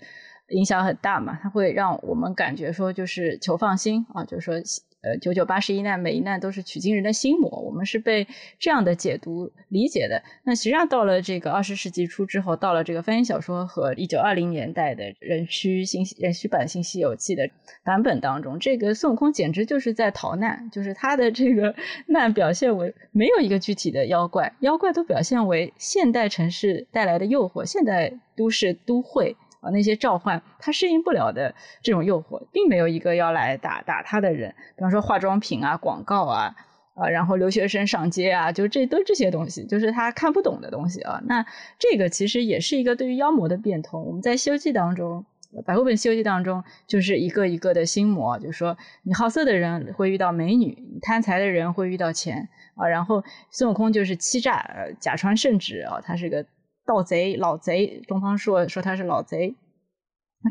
[0.50, 4.54] 影响很大嘛，它会让我们感觉说就是求放心啊，就是说。
[5.02, 7.50] 呃，九九八十一难，每一难都是取经人的心魔。
[7.62, 8.28] 我们是被
[8.60, 10.22] 这样的解读理解的。
[10.44, 17.50] 那实际上到了这个二十世纪初之后，到了这个翻译小说和一九二零年代的人虚新人虚版《新西游记》的
[17.84, 21.74] 版本当中，这个孙悟空简直就是在逃难，就是他的这个
[22.08, 29.36] 难表现为没有一个具体的妖怪，妖怪都表现为现代城市带来的诱惑，现代都市都会。
[29.62, 31.54] 啊，那些召唤他适应不了的
[31.84, 34.56] 这种诱惑，并没有一个要来打打他的人。
[34.76, 36.56] 比方说化妆品啊、广告啊，
[36.96, 41.22] 啊，然后留学生上街啊，就这都这些东西，就是他看不懂的东西啊。
[41.26, 41.46] 那
[41.78, 44.04] 这个其实也是一个对于妖魔的变通。
[44.04, 45.24] 我们在《西游记》当中，
[45.62, 52.88] 《百货本西游记》当中，就是一个一个的心魔，就是说你好色的人会遇到美女，你贪财的人会遇到钱啊。
[52.88, 56.44] 然后孙悟空就是欺诈，呃假传圣旨啊，他是个。
[56.92, 59.56] 盗贼、老贼，东方朔说他是老贼，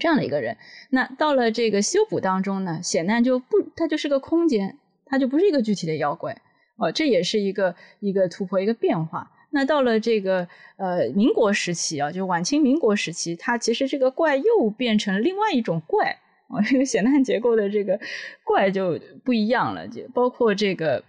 [0.00, 0.56] 这样的一个人。
[0.88, 6.40] 那到了这个修补当中呢，险难就不，它就是个空间，它就不是一个具体的妖怪
[6.78, 9.30] 哦，这也是一个一个突破，一个变化。
[9.50, 16.16] 那到了这个呃民国时期啊，就晚清民国时期，它其实这个怪又变成另外一种怪
[16.48, 18.00] 啊，这个险难结构的这个
[18.44, 21.04] 怪就不一样了，就包括这个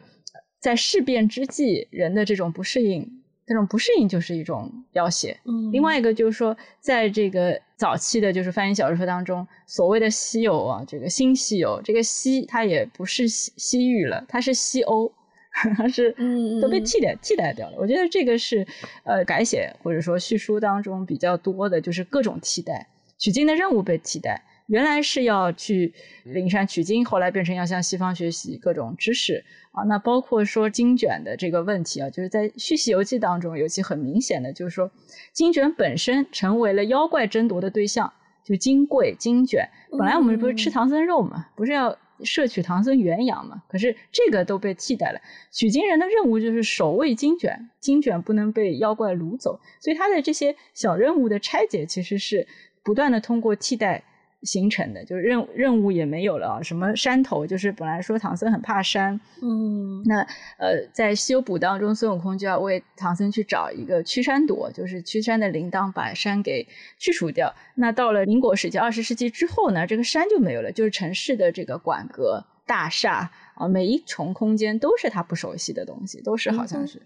[0.59, 3.20] 在事变之际人的这种不适应。
[3.51, 5.37] 这种不适应就是一种要挟。
[5.43, 15.11] 嗯，另外一个就是说，在这个早期的就是翻译小说当中所谓的西游啊，这个新西游，这个西它也不是西西域了，它是西欧，
[15.75, 16.15] 它是
[16.61, 17.75] 都被替代替代掉了。
[17.77, 18.65] 我觉得这个是
[19.03, 22.87] 呃改写或者说叙述当中比较多的，就是各种替代，
[23.17, 24.41] 取经的任务被替代。
[24.71, 25.93] 原来是要去
[26.23, 29.43] 灵山取经，后来变成要向西方学习各种知识
[29.73, 29.83] 啊。
[29.83, 34.89] 那包括说经卷的这个问题啊，就是在《续西游记》当中，尤其很明显的就是说，
[35.33, 38.13] 经卷本身成为了妖怪争夺的对象。
[38.45, 43.61] 就金贵、经卷，本来我们不是吃唐僧肉嘛，不是要摄取唐僧原养嘛？
[43.67, 45.19] 可是这个都被替代了。
[45.51, 49.59] 取经人的任务就是守卫经卷，经卷不能被妖怪掳走。
[49.81, 52.47] 所以他的这些小任务的拆解，其实是
[52.83, 54.03] 不断的通过替代。
[54.43, 60.21] 形成的就是任任务也没有了啊，什么山头就是本来说唐僧很怕山，嗯，那
[60.57, 66.67] 呃在修补当中，孙悟空就要为唐僧去找一个驱山朵，就是驱山的铃铛，把山给
[66.97, 67.53] 去除掉。
[67.75, 76.99] 那到了民国时期、二十世纪之后呢，这个山就没有了，就是城市的这个馆阁、大厦啊，每一重空间都是他不熟悉的东西，都是好像是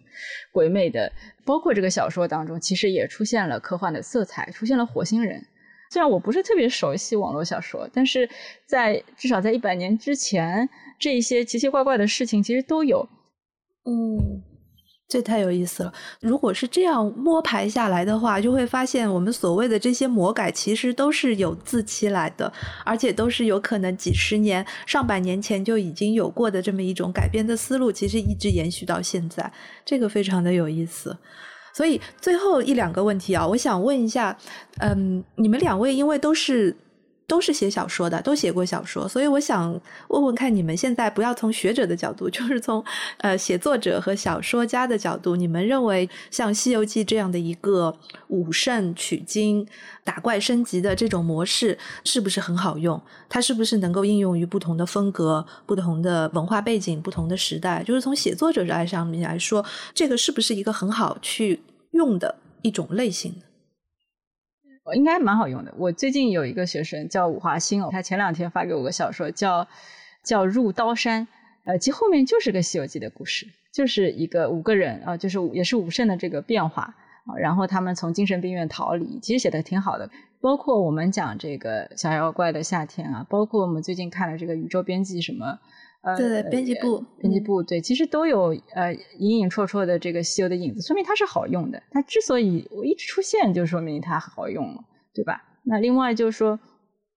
[0.54, 1.12] 鬼魅的。
[1.44, 5.46] 包括这个小说当中，其实也出现了科幻的色彩，出现了火星人。
[5.92, 8.30] 虽然我不是特别熟悉网络小说，但是
[8.68, 10.68] 在至少在一百年之前，
[11.00, 13.08] 这些奇奇怪怪的事情其实都有。
[13.86, 14.42] 嗯，
[15.08, 15.94] 这太有意思了。
[16.20, 22.52] 如果是这样摸排下来的话，就会发现我们所谓的这些魔改，其实都是有自期来的，
[22.84, 29.54] 而且都是有可能几十年、上百年前就已经有过的这么一种改编的思路，其实一直延续到现在，
[29.86, 31.16] 这个非常的有意思。
[31.76, 34.38] 所以最后一两个问题啊，我想问一下，
[34.80, 36.74] 嗯，你们两位因为都是
[37.28, 42.84] 都是写小说的，都写过小说，所以我想问问看，你们现在不要从学者的角度， 就是从
[43.18, 47.96] 呃写作者和小说家的角度，你们认为像《西游记》这样的一个
[48.28, 49.68] 武圣取经、
[50.04, 53.02] 打怪升级的这种模式，是不是很好用？
[53.28, 57.84] 它是不是能够应用于不同的风格、不同的文化背景、不同的时代？
[57.84, 61.62] 就是从写作者来上面来说，这个是不是一个很好去？
[61.92, 63.34] 用的一种类型，
[64.94, 65.74] 应该蛮好用的。
[65.78, 69.68] 我最近有一个学生叫武华新，他前两天发给我个小说，叫
[70.24, 71.28] 叫入刀山，
[71.64, 80.10] 呃，其实后面就是个《西游记》的故事，就是一个五个人啊，就是也是武圣的这个变化啊，然后他们从精神病院逃离，其实写的挺好的。
[80.42, 85.60] 包括我们讲这个小妖怪的夏天啊，包括我们最近看了这个宇宙编辑什么。
[86.18, 91.82] 对编辑部，编辑部对，其实都有呃隐隐绰绰的这个西游的影子，说明它是好用的。
[91.90, 94.84] 它之所以我一直出现，就说明它好用了，
[95.14, 95.42] 对吧？
[95.64, 96.60] 那另外就是说，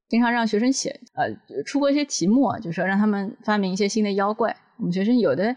[0.09, 4.57] 经常让学生写，呃，出过一些题目，就是说让他们发明一些新的妖怪。
[4.79, 5.55] 我们学生有的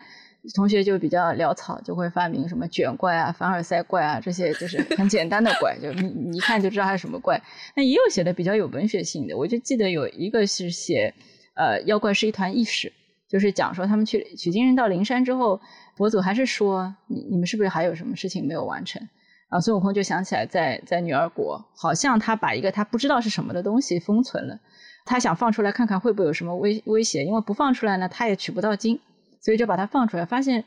[0.56, 7.42] 同学就比较潦草，就会发明什么卷怪啊、凡尔赛怪啊这些，就是很简单的怪，就你你一看就知道它是什么怪。
[7.76, 11.14] 那也有写的比较有文学性的，我就记得有一个是写，
[11.54, 12.92] 呃，妖怪是一团意识。
[13.32, 15.62] 就是讲说他们去取经人到灵山之后，
[15.96, 19.02] 佛祖还是说你你们是不是还有什么事情没有完成？
[19.48, 24.60] 啊，孙悟空就想起来在在女儿国，好像他把一个他不知道是什么的东西封存了，
[25.06, 29.00] 他想放出来看看会不会有什么威威胁，因为不放出来呢他也取不到经，
[29.40, 30.66] 所以就把它放出来，发现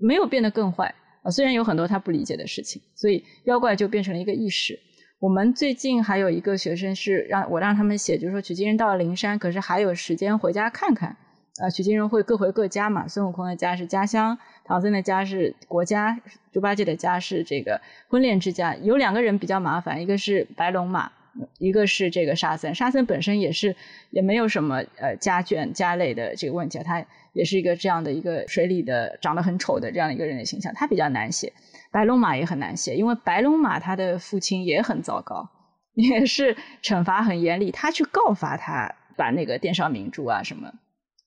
[0.00, 4.78] 没有变得更坏啊，虽然有很多他不理解的事情，所以妖怪就变成了一个意识。
[5.18, 11.16] 我们最近还有一个学生是让我让他们写，就是说取经人到了灵山，可是还有时间回家看看。
[11.60, 13.08] 呃，取经人会各回各家嘛。
[13.08, 16.20] 孙悟空的家是家乡，唐僧的家是国家，
[16.52, 18.74] 猪八戒的家是这个婚恋之家。
[18.76, 21.12] 有两个人比较麻烦，一个是白龙马，
[21.58, 22.74] 一个是这个沙僧。
[22.74, 23.74] 沙僧本身也是
[24.10, 31.52] 也没有什么呃家眷家累的这个问题，他也是一个这样的一个水里的长得很丑的这样一个人的形象，他比较难写。
[31.90, 35.48] 白龙马也很难写，因为白龙马他的父亲也很糟糕，
[35.94, 40.74] 也是惩罚很严厉，他去告发他把那个殿上明珠啊什么。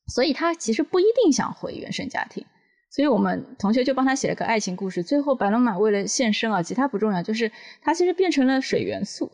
[0.10, 2.44] 所以他其实不一定想回原生家庭，
[2.90, 5.04] 所以我们同学就帮他写了个爱情故事。
[5.04, 7.52] 最后白龙马为了献身啊，其他不重要，就是
[7.82, 9.32] 他其实变成了水元素，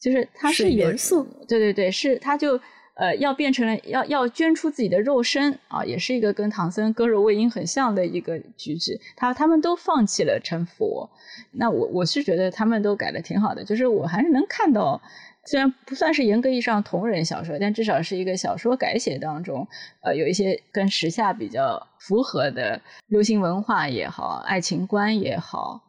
[0.00, 2.60] 就是他是元素，对对对，是他就
[2.94, 9.00] 呃要变成了要要捐出自己的肉身啊，也是一个跟唐僧割肉喂鹰很像的一个举止。
[9.16, 11.10] 他他们都放弃了成佛，
[11.50, 15.02] 那我我是觉得他们都改的挺好的，就是我还是能看到。
[15.44, 19.66] 虽然不算是严格意义上同人小说，但至少是一个小说改写当中，
[20.00, 25.82] 呃，有一些跟时下比较符合的流行文化也好，爱情观也好，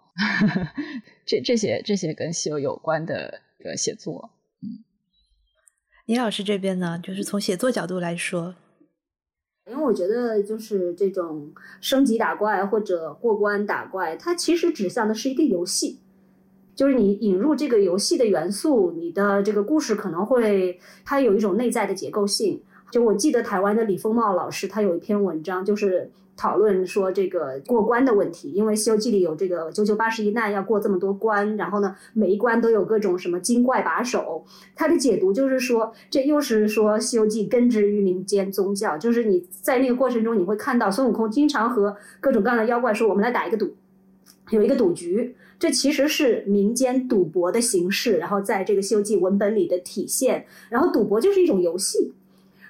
[1.28, 4.32] 这这些这些跟西游有关的个写作，
[4.64, 4.82] 嗯，
[6.08, 8.56] 倪老师这边呢，就是从写作角度来说，
[9.70, 16.00] 因为我觉得就是这种升级打怪或者过关打怪，它其实指向的是一个游戏。
[16.76, 22.62] 就是你引入这个游戏的元素，你的这个故事可能会它有一种内在的结构性。
[22.92, 28.52] 就我记得台湾的李丰茂老师，他有一篇文章，就是讨论说这个过关的问题。
[28.52, 34.46] 因为《西游记》里有这个九九八十一难要过这么多关，然后呢，每一关都有各种什么精怪把守。
[34.76, 43.74] 他的解读就是说，这又是说《西游记》根植于民间宗教，就是你在那个过程中，你会看到孙悟空经常和各种各样的妖怪说：“我们来打一个赌，
[44.52, 50.46] 有一个赌局。”这其实是民间赌博的形式，然后在这个《西游记》文本里的体现。
[50.70, 52.12] 然后赌博就是一种游戏。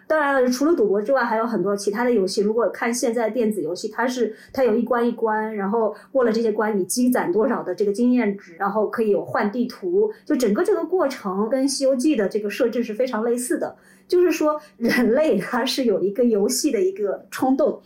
[0.05, 2.41] 当然了，除了赌博之外，还有很多其他的游戏。
[2.41, 10.13] 如果看现在的电子游戏，它是它有一关一关，然后过了这些关，你积攒多少的这个经验值，然后可以有换地图。
[10.23, 13.75] 就整个这个过程跟《西游记》的这个设置是非常类似的，
[14.07, 17.81] 就是说人类它是有一个游戏的一个冲动。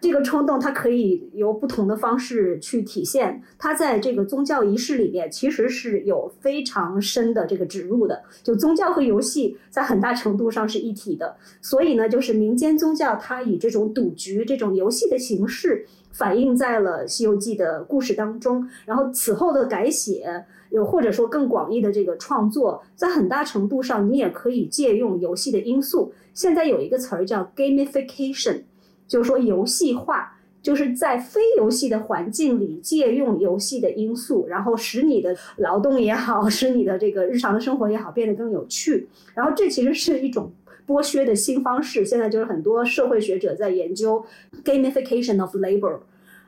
[0.00, 3.42] 这个冲动，它可以由不同的方式去体现。
[3.58, 8.22] 它在这个宗教仪式里面，其实是有非常深的这个植入的。
[8.44, 11.36] 就宗教和游戏在很大程度上是一体的。
[11.60, 18.68] 所以呢，就是民间宗教它以这种赌局、这种游戏的形式反映在了《西游记》的故事当中。
[18.86, 26.12] 然后此后的改写，又或者说更广义的这个创作，在很大程度上你也可以借用游戏的因素。
[26.34, 28.62] 现在有一个词儿叫 gamification。
[29.08, 39.08] 就是说，游戏化就是在非游戏的环境里借用游戏的因素，然后使你的劳动也好，使你的这个日常的生活也好变得更有趣。
[39.34, 40.52] 然后这其实是一种
[40.86, 42.04] 剥削的新方式。
[42.04, 44.22] 现在就是很多社会学者在研究
[44.62, 46.00] gamification of labor，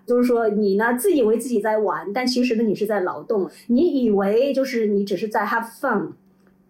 [0.05, 3.49] 就是说你呢自以为自己在玩，但其实呢你是在劳动。
[3.69, 6.11] 你以为就是你只是在 have fun。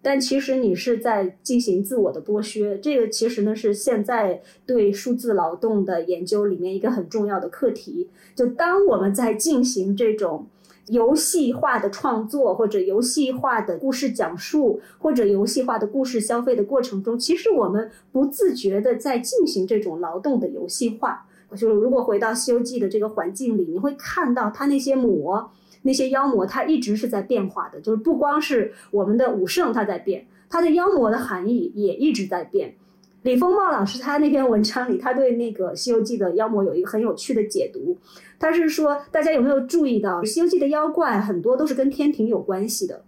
[0.02, 8.08] 但其实你是在进行自我的剥削，这个其实呢是现在对数字劳动的研究里面一个很重要的课题。
[8.34, 10.46] 就当我们在进行这种
[10.86, 21.26] 游戏化的创作，或者游戏化的故事讲述，或者游戏化的故事消费的过程中，其实我们不自觉的在进行这种劳动的游戏化。
[21.50, 25.50] 就是如果回到《西游记》的这个环境里，你会看到它那些魔。
[25.82, 32.74] 那些妖魔，它一直是在变化的，就是不光是我们的武圣它在变，它的妖魔的含义也一直在变。
[33.22, 37.98] 李丰茂老师他那篇文章里，他对那个《西游记》的妖魔有一个很有趣的解读。
[38.38, 43.02] 他是说，大家有没有注意到，《西游记》的妖怪很多都是跟天庭有关系的，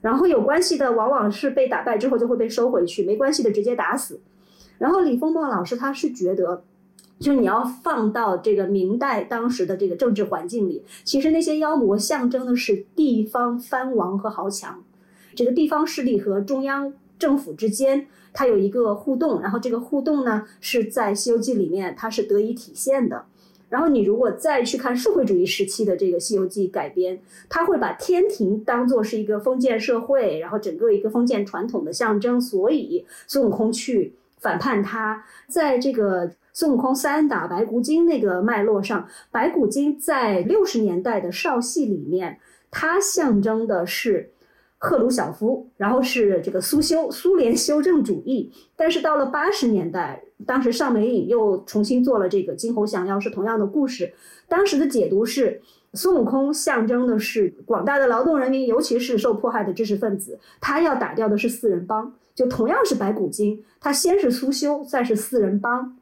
[0.00, 4.20] 然后有关系的往往是被打败之后就会被收回去，没关系的直接打死。
[4.78, 6.64] 然后李丰茂老师他是觉得。
[7.20, 14.82] 就是你要放到这个明代当时的这个政治环境里，其实那些妖魔象征的是地方藩王和豪强，
[15.34, 23.26] 这个地方势力和中央政府之间，它有一个互动，然后这个互动呢是在《西游记》里面它是得以体现的。
[23.68, 36.30] 然后你如果再去看社会主义时期的这个《西游记》改编，他会把天庭当做是一个封建社会，然后整个一个封建传统的象征，所以孙悟空去反叛他，在这个。
[36.60, 42.38] 孙悟空三打白骨精那个脉络上，白骨精在六十年代的少戏里面，
[42.70, 44.30] 它象征的是
[44.76, 48.52] 赫鲁晓夫，然后是这个苏修苏联修正主义。
[48.76, 54.12] 但是到了八十年代，当时尚美影又重新做了这个《金猴降妖》，是同样的故事。
[54.46, 55.62] 当时的解读是，
[55.94, 62.12] 孙悟空象征的是广大的劳动人民，尤其是受迫害的知识分子，他要打掉的是四人帮。
[62.34, 65.96] 就同样是白骨精，他先是苏修，再是四人帮。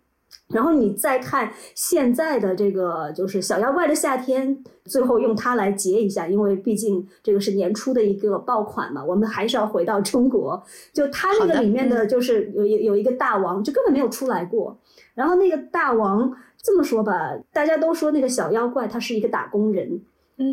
[0.49, 10.63] 然后你再看现在的这个，就是小妖怪的夏天，最后用它来结一下，因为毕竟这个是年初的一个爆款嘛，我们还是要回到中国。
[10.93, 14.79] 就它那个里面的就是有有有一个大王，就根本没有出来过。
[15.15, 20.01] 然后那个大王这么说吧，大家都说那个小妖怪他是一个打工人，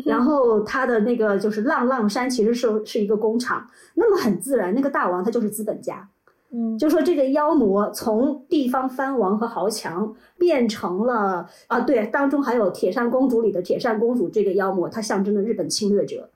[0.04, 6.06] 然后他的那个就是浪浪山其实是是一个工厂，那么很自然，那个大王他就是资本家。
[6.52, 16.30] 嗯，就说这个妖魔从地方藩王和豪强变成了啊，对，当中还有铁扇公主里的铁扇公主这个妖魔，它象征着日本侵略者。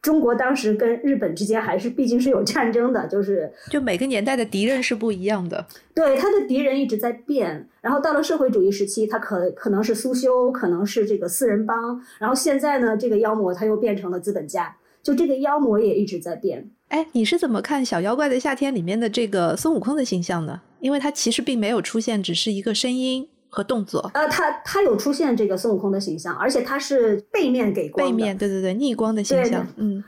[0.00, 5.66] 中国当时跟日本之间还是毕竟是有战争的，就是就每个年代的敌人是不一样的。
[5.92, 7.68] 对，他的敌人一直在变。
[7.80, 12.00] 然后到了社会主义时期，他可可能是苏修，可能是这个四人帮。
[12.20, 16.70] 然后现在呢，这个妖魔他又变成了资本家，就这个妖魔也一直在变。
[16.88, 20.60] 哎，你是怎么看《小妖怪的夏天》里面的这个孙悟空的形象呢？
[20.80, 24.10] 因为他其实并没有出现，只是一个声音和动作。
[24.14, 29.66] 呃，他他有出现这个孙悟空的形象，而且他是背面给光背面，对对对，逆光的形象。
[29.76, 30.02] 嗯，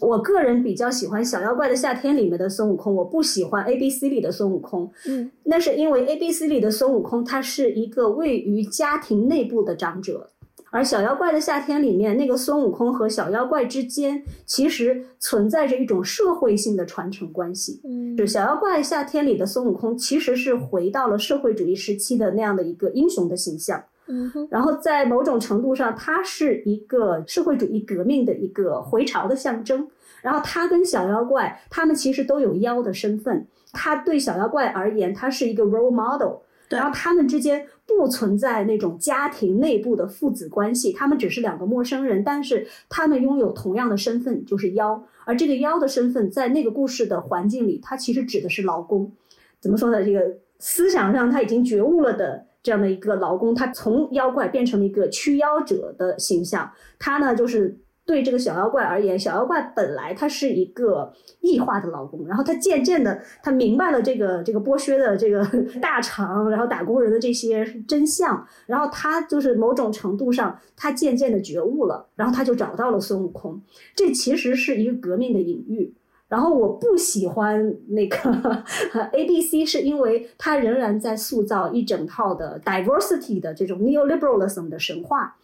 [0.00, 4.90] 我个人比较喜欢《小妖怪的夏天》里面的孙悟空，我不喜欢 A B C 里的孙悟空。
[5.06, 10.30] 嗯，那是因为 A B C 里的孙悟空他是一个位于家庭内部的长者。
[10.70, 17.80] 而《小妖怪的夏天》里面那个孙悟空和小妖怪之间，其实存在着一种社会性的传承关系。
[17.84, 23.82] 嗯是《小妖怪夏天》里的孙悟空，其实是回到了社会主义时期的那样的一个英雄的形象。
[24.06, 29.88] 嗯哼，然后在某种程度上，他是一个社会主义革命的一个回潮的象征。
[30.22, 33.46] 然后他跟小妖怪，他们其实都有妖的身份。
[33.72, 36.38] 他对小妖怪而言，他是一个 role model。
[36.68, 37.66] 对然后他们之间
[37.98, 45.04] 不存在那种家庭内部的父子关系，他们只是两个陌生人，但是他们拥有同样的身份，就是妖。
[45.24, 49.12] 而这个妖的身份，在那个故事的环境里，它其实指的是劳工。
[49.60, 50.02] 怎么说呢？
[50.04, 56.70] 这个思想上他已经觉悟了的这样的一个劳工，他从妖怪变成了一个驱妖者的形象。
[56.98, 57.78] 他呢，就是
[58.10, 65.46] 对这个小妖怪而言，小妖怪本来他是一个异化的劳工，然后他渐渐的他明白了这个这个剥削的这个
[65.80, 73.62] 大厂，然后打工人的这些真相，然后他就是某种程度上他渐渐的觉悟了，然后他就找到了孙悟空。
[73.94, 75.94] 这其实是一个革命的隐喻。
[76.26, 78.16] 然后我不喜欢那个
[79.12, 85.36] A B C，是因为它仍然在塑造一整套的 diversity 的这种 neoliberalism 的神话。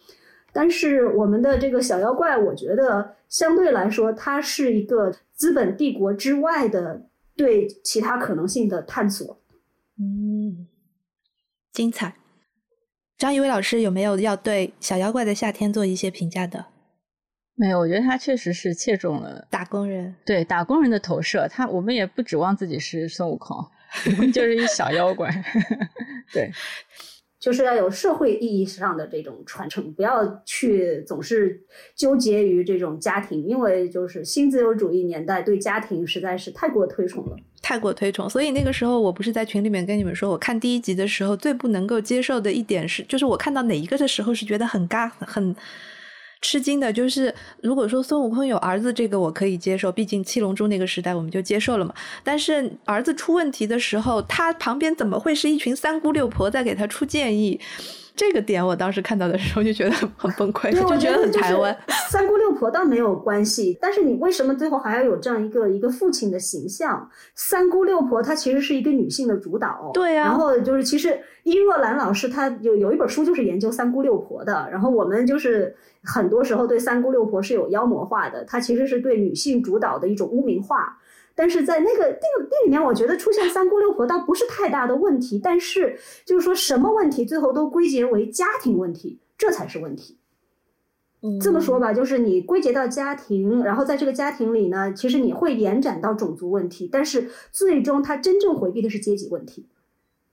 [0.59, 6.99] 但是我们的这个小妖怪，我觉得相对来说，它是一个资本帝国之外的
[7.35, 9.39] 对其他可能性的探索。
[9.99, 10.67] 嗯，
[11.71, 12.15] 精彩。
[13.19, 16.65] 张一伟老师有没有要对《小妖怪的夏天》做一些评价的？
[17.53, 21.47] 没有，我觉得他确实是切中了打工人，对打工人的投射。
[21.47, 23.55] 他我们也不指望自己是孙悟空，
[24.07, 25.31] 我们就是一小妖怪。
[26.33, 26.51] 对，
[27.39, 31.61] 就是要有社会意义上的这种传承，不要去总是
[31.95, 37.35] 纠结于这种家庭，因为就是新自由主义年代对家庭实在是太过推崇了。
[37.61, 45.55] 太过推崇，所以那个时候我不是在群里面跟你们说，我看第一集的时候最不能够接受的一点是，就是我看到哪一个的时候是觉得很尬、很
[46.41, 51.93] 吃惊的，就是如果说孙悟空有儿子，这个我可以接受，毕竟七龙珠那个时代我们就接受了嘛。
[52.23, 57.59] 但是儿子出问题的时候，他旁边怎么会是一群三姑六婆在给他出建议？
[58.17, 61.77] 这个点我当时看到的时候就觉得很崩溃，对，就觉得很台湾。
[62.09, 67.07] 三姑六婆倒没有关系，但是你为什么最后还要有这样一个一个父亲的形象？
[67.35, 80.97] 三姑六婆她其实是一个女性的主导，对呀然后就是其实伊若兰老师她有有一本书就是研究三姑六婆的，然后我们就是很多时候对三姑六婆是有妖魔化的，她其实是对女性主导的一种污名化。
[81.37, 90.17] 但是在那个那个那里面，我觉得出现三姑六婆倒不是太大的问题，但是就是说什么问题最后都归结为家庭问题，这才是问题。
[91.39, 99.67] 这么说吧，就是你归结到家庭，然后在这个家庭里呢，其实你会延展到种族问题，但是最终他真正回避的是阶级问题。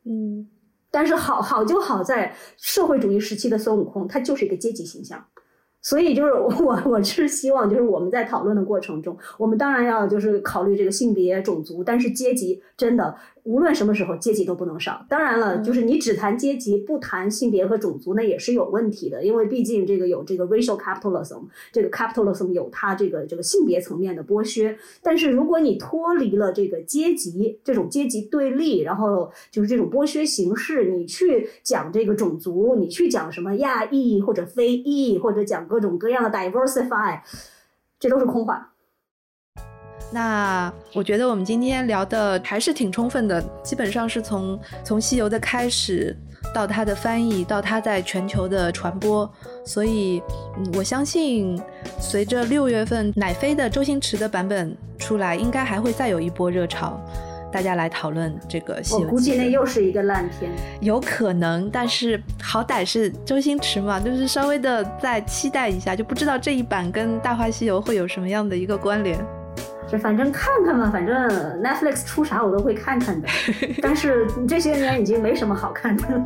[0.05, 0.49] 嗯，
[0.91, 5.27] 但是好好就好在社会主义时期的孙悟空，他就是一个阶级形象。
[5.85, 13.15] 所以就是我 我是希望就是我们在讨论的过程中，我们当然要就是考虑这个性别、种族，但是阶级真的
[13.45, 15.05] 无论什么时候阶级都不能少。
[15.09, 24.77] 当然了，就是你只谈阶级不谈性别和种族，那也是有问题的，因为毕竟这个有这个 racial capitalism，这个 capitalism 有它这个这个性别层面的剥削。
[25.03, 37.21] 但是如果你脱离了这个阶级这种阶级对立，然后就是这种剥削形式，你去讲这个种族，你去讲什么亚裔或者非裔，或者讲各种各样的 diversify，
[38.01, 38.74] 这都是空话。
[40.15, 46.17] 那我觉得我们今天聊的还是挺充分的，基本上是从从西游的开始
[46.55, 49.29] 到它的翻译，到它在全球的传播，
[49.67, 50.23] 所以
[50.57, 51.61] 嗯，我相信
[51.99, 56.97] 随着六月份奶飞的周星驰的版本出来，应该还会再有一波热潮，
[57.51, 59.05] 大家来讨论这个《西游记》。
[59.09, 60.49] 我估计那又是一个烂片。
[60.81, 69.19] 有可能，但是好歹是周星驰嘛，就是稍微的再期待一下，就不知道这一版跟《大话西游》会有什么样的一个关联。
[69.95, 71.15] 就反正看看吧，反正
[71.63, 73.29] Netflix 出啥我都会看看的。
[73.81, 76.25] 但是这些年已经没什么好看的了。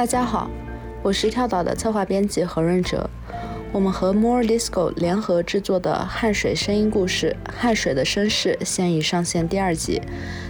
[0.00, 0.50] 大家好，
[1.02, 3.10] 我是跳岛的策划编辑何润哲。
[3.70, 10.00] 我们和 More Disco 联合制作的汗水声音故事《汗水的身世》现已上线第二集。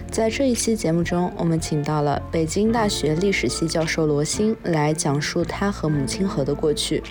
[0.09, 7.03] 在这一期节目中，我们请到了北京大学历史系教授罗欣来讲述他和母亲河的过去。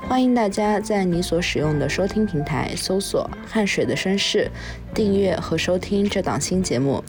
[0.00, 4.50] 欢迎大家在你所使用的收听平台搜索《汗水的身世》，
[4.96, 7.04] 订阅和收听这档新节目。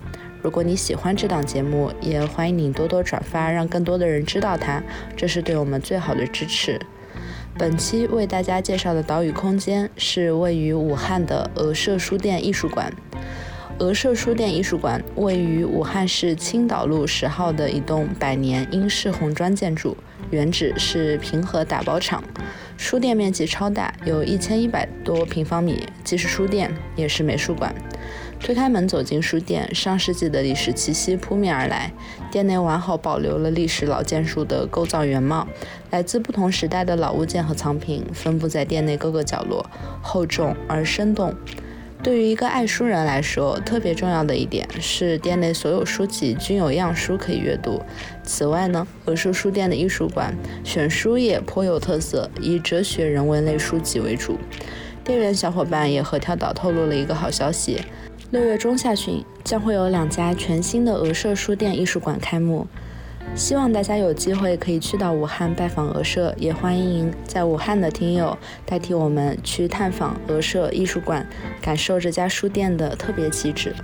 [0.46, 4.80] 如果你喜欢这档节目，也欢迎你多多转发，让更多的人知道它，
[5.16, 6.80] 这是对我们最好的支持。
[7.58, 12.92] 本期为大家介绍的岛屿空间是位于武汉的鹅舍书店艺术馆。
[13.80, 19.96] 鹅舍书店艺术馆位于武汉市青岛路十号的一栋百年英式红砖建筑，
[20.30, 22.22] 原址是平和打包厂。
[22.76, 27.74] 书店面积超大，有一千一百多平方米，既是书店，也是美术馆。
[28.38, 31.92] 推开门走进书店，上世纪的历史气息扑面而来。
[32.30, 35.48] 店内完好保留了历史老建筑的构造原貌，
[35.90, 39.66] 来自不同时代的老物件和藏品分布在店内各个角落，
[40.00, 41.34] 厚重而生动。
[42.02, 47.82] 对于一个爱书人来说，特别重要的一点是店内所有书籍均有样书可以阅读。
[48.22, 50.32] 此外呢，鹅舍书店的艺术馆
[50.62, 54.38] 选书也颇有特色，以哲学、人文类书籍为主。
[55.02, 57.80] 店员小伙伴也和跳岛透露了一个好消息。
[58.36, 62.66] 六月中下旬将会有两家全新的俄舍书店艺术馆开幕，
[63.34, 68.36] 希望大家有机会可以去到武汉拜访俄舍，也欢迎在武汉的听友
[68.66, 71.26] 代替我们去探访俄舍艺术馆，
[71.62, 73.74] 感受这家书店的特别气质。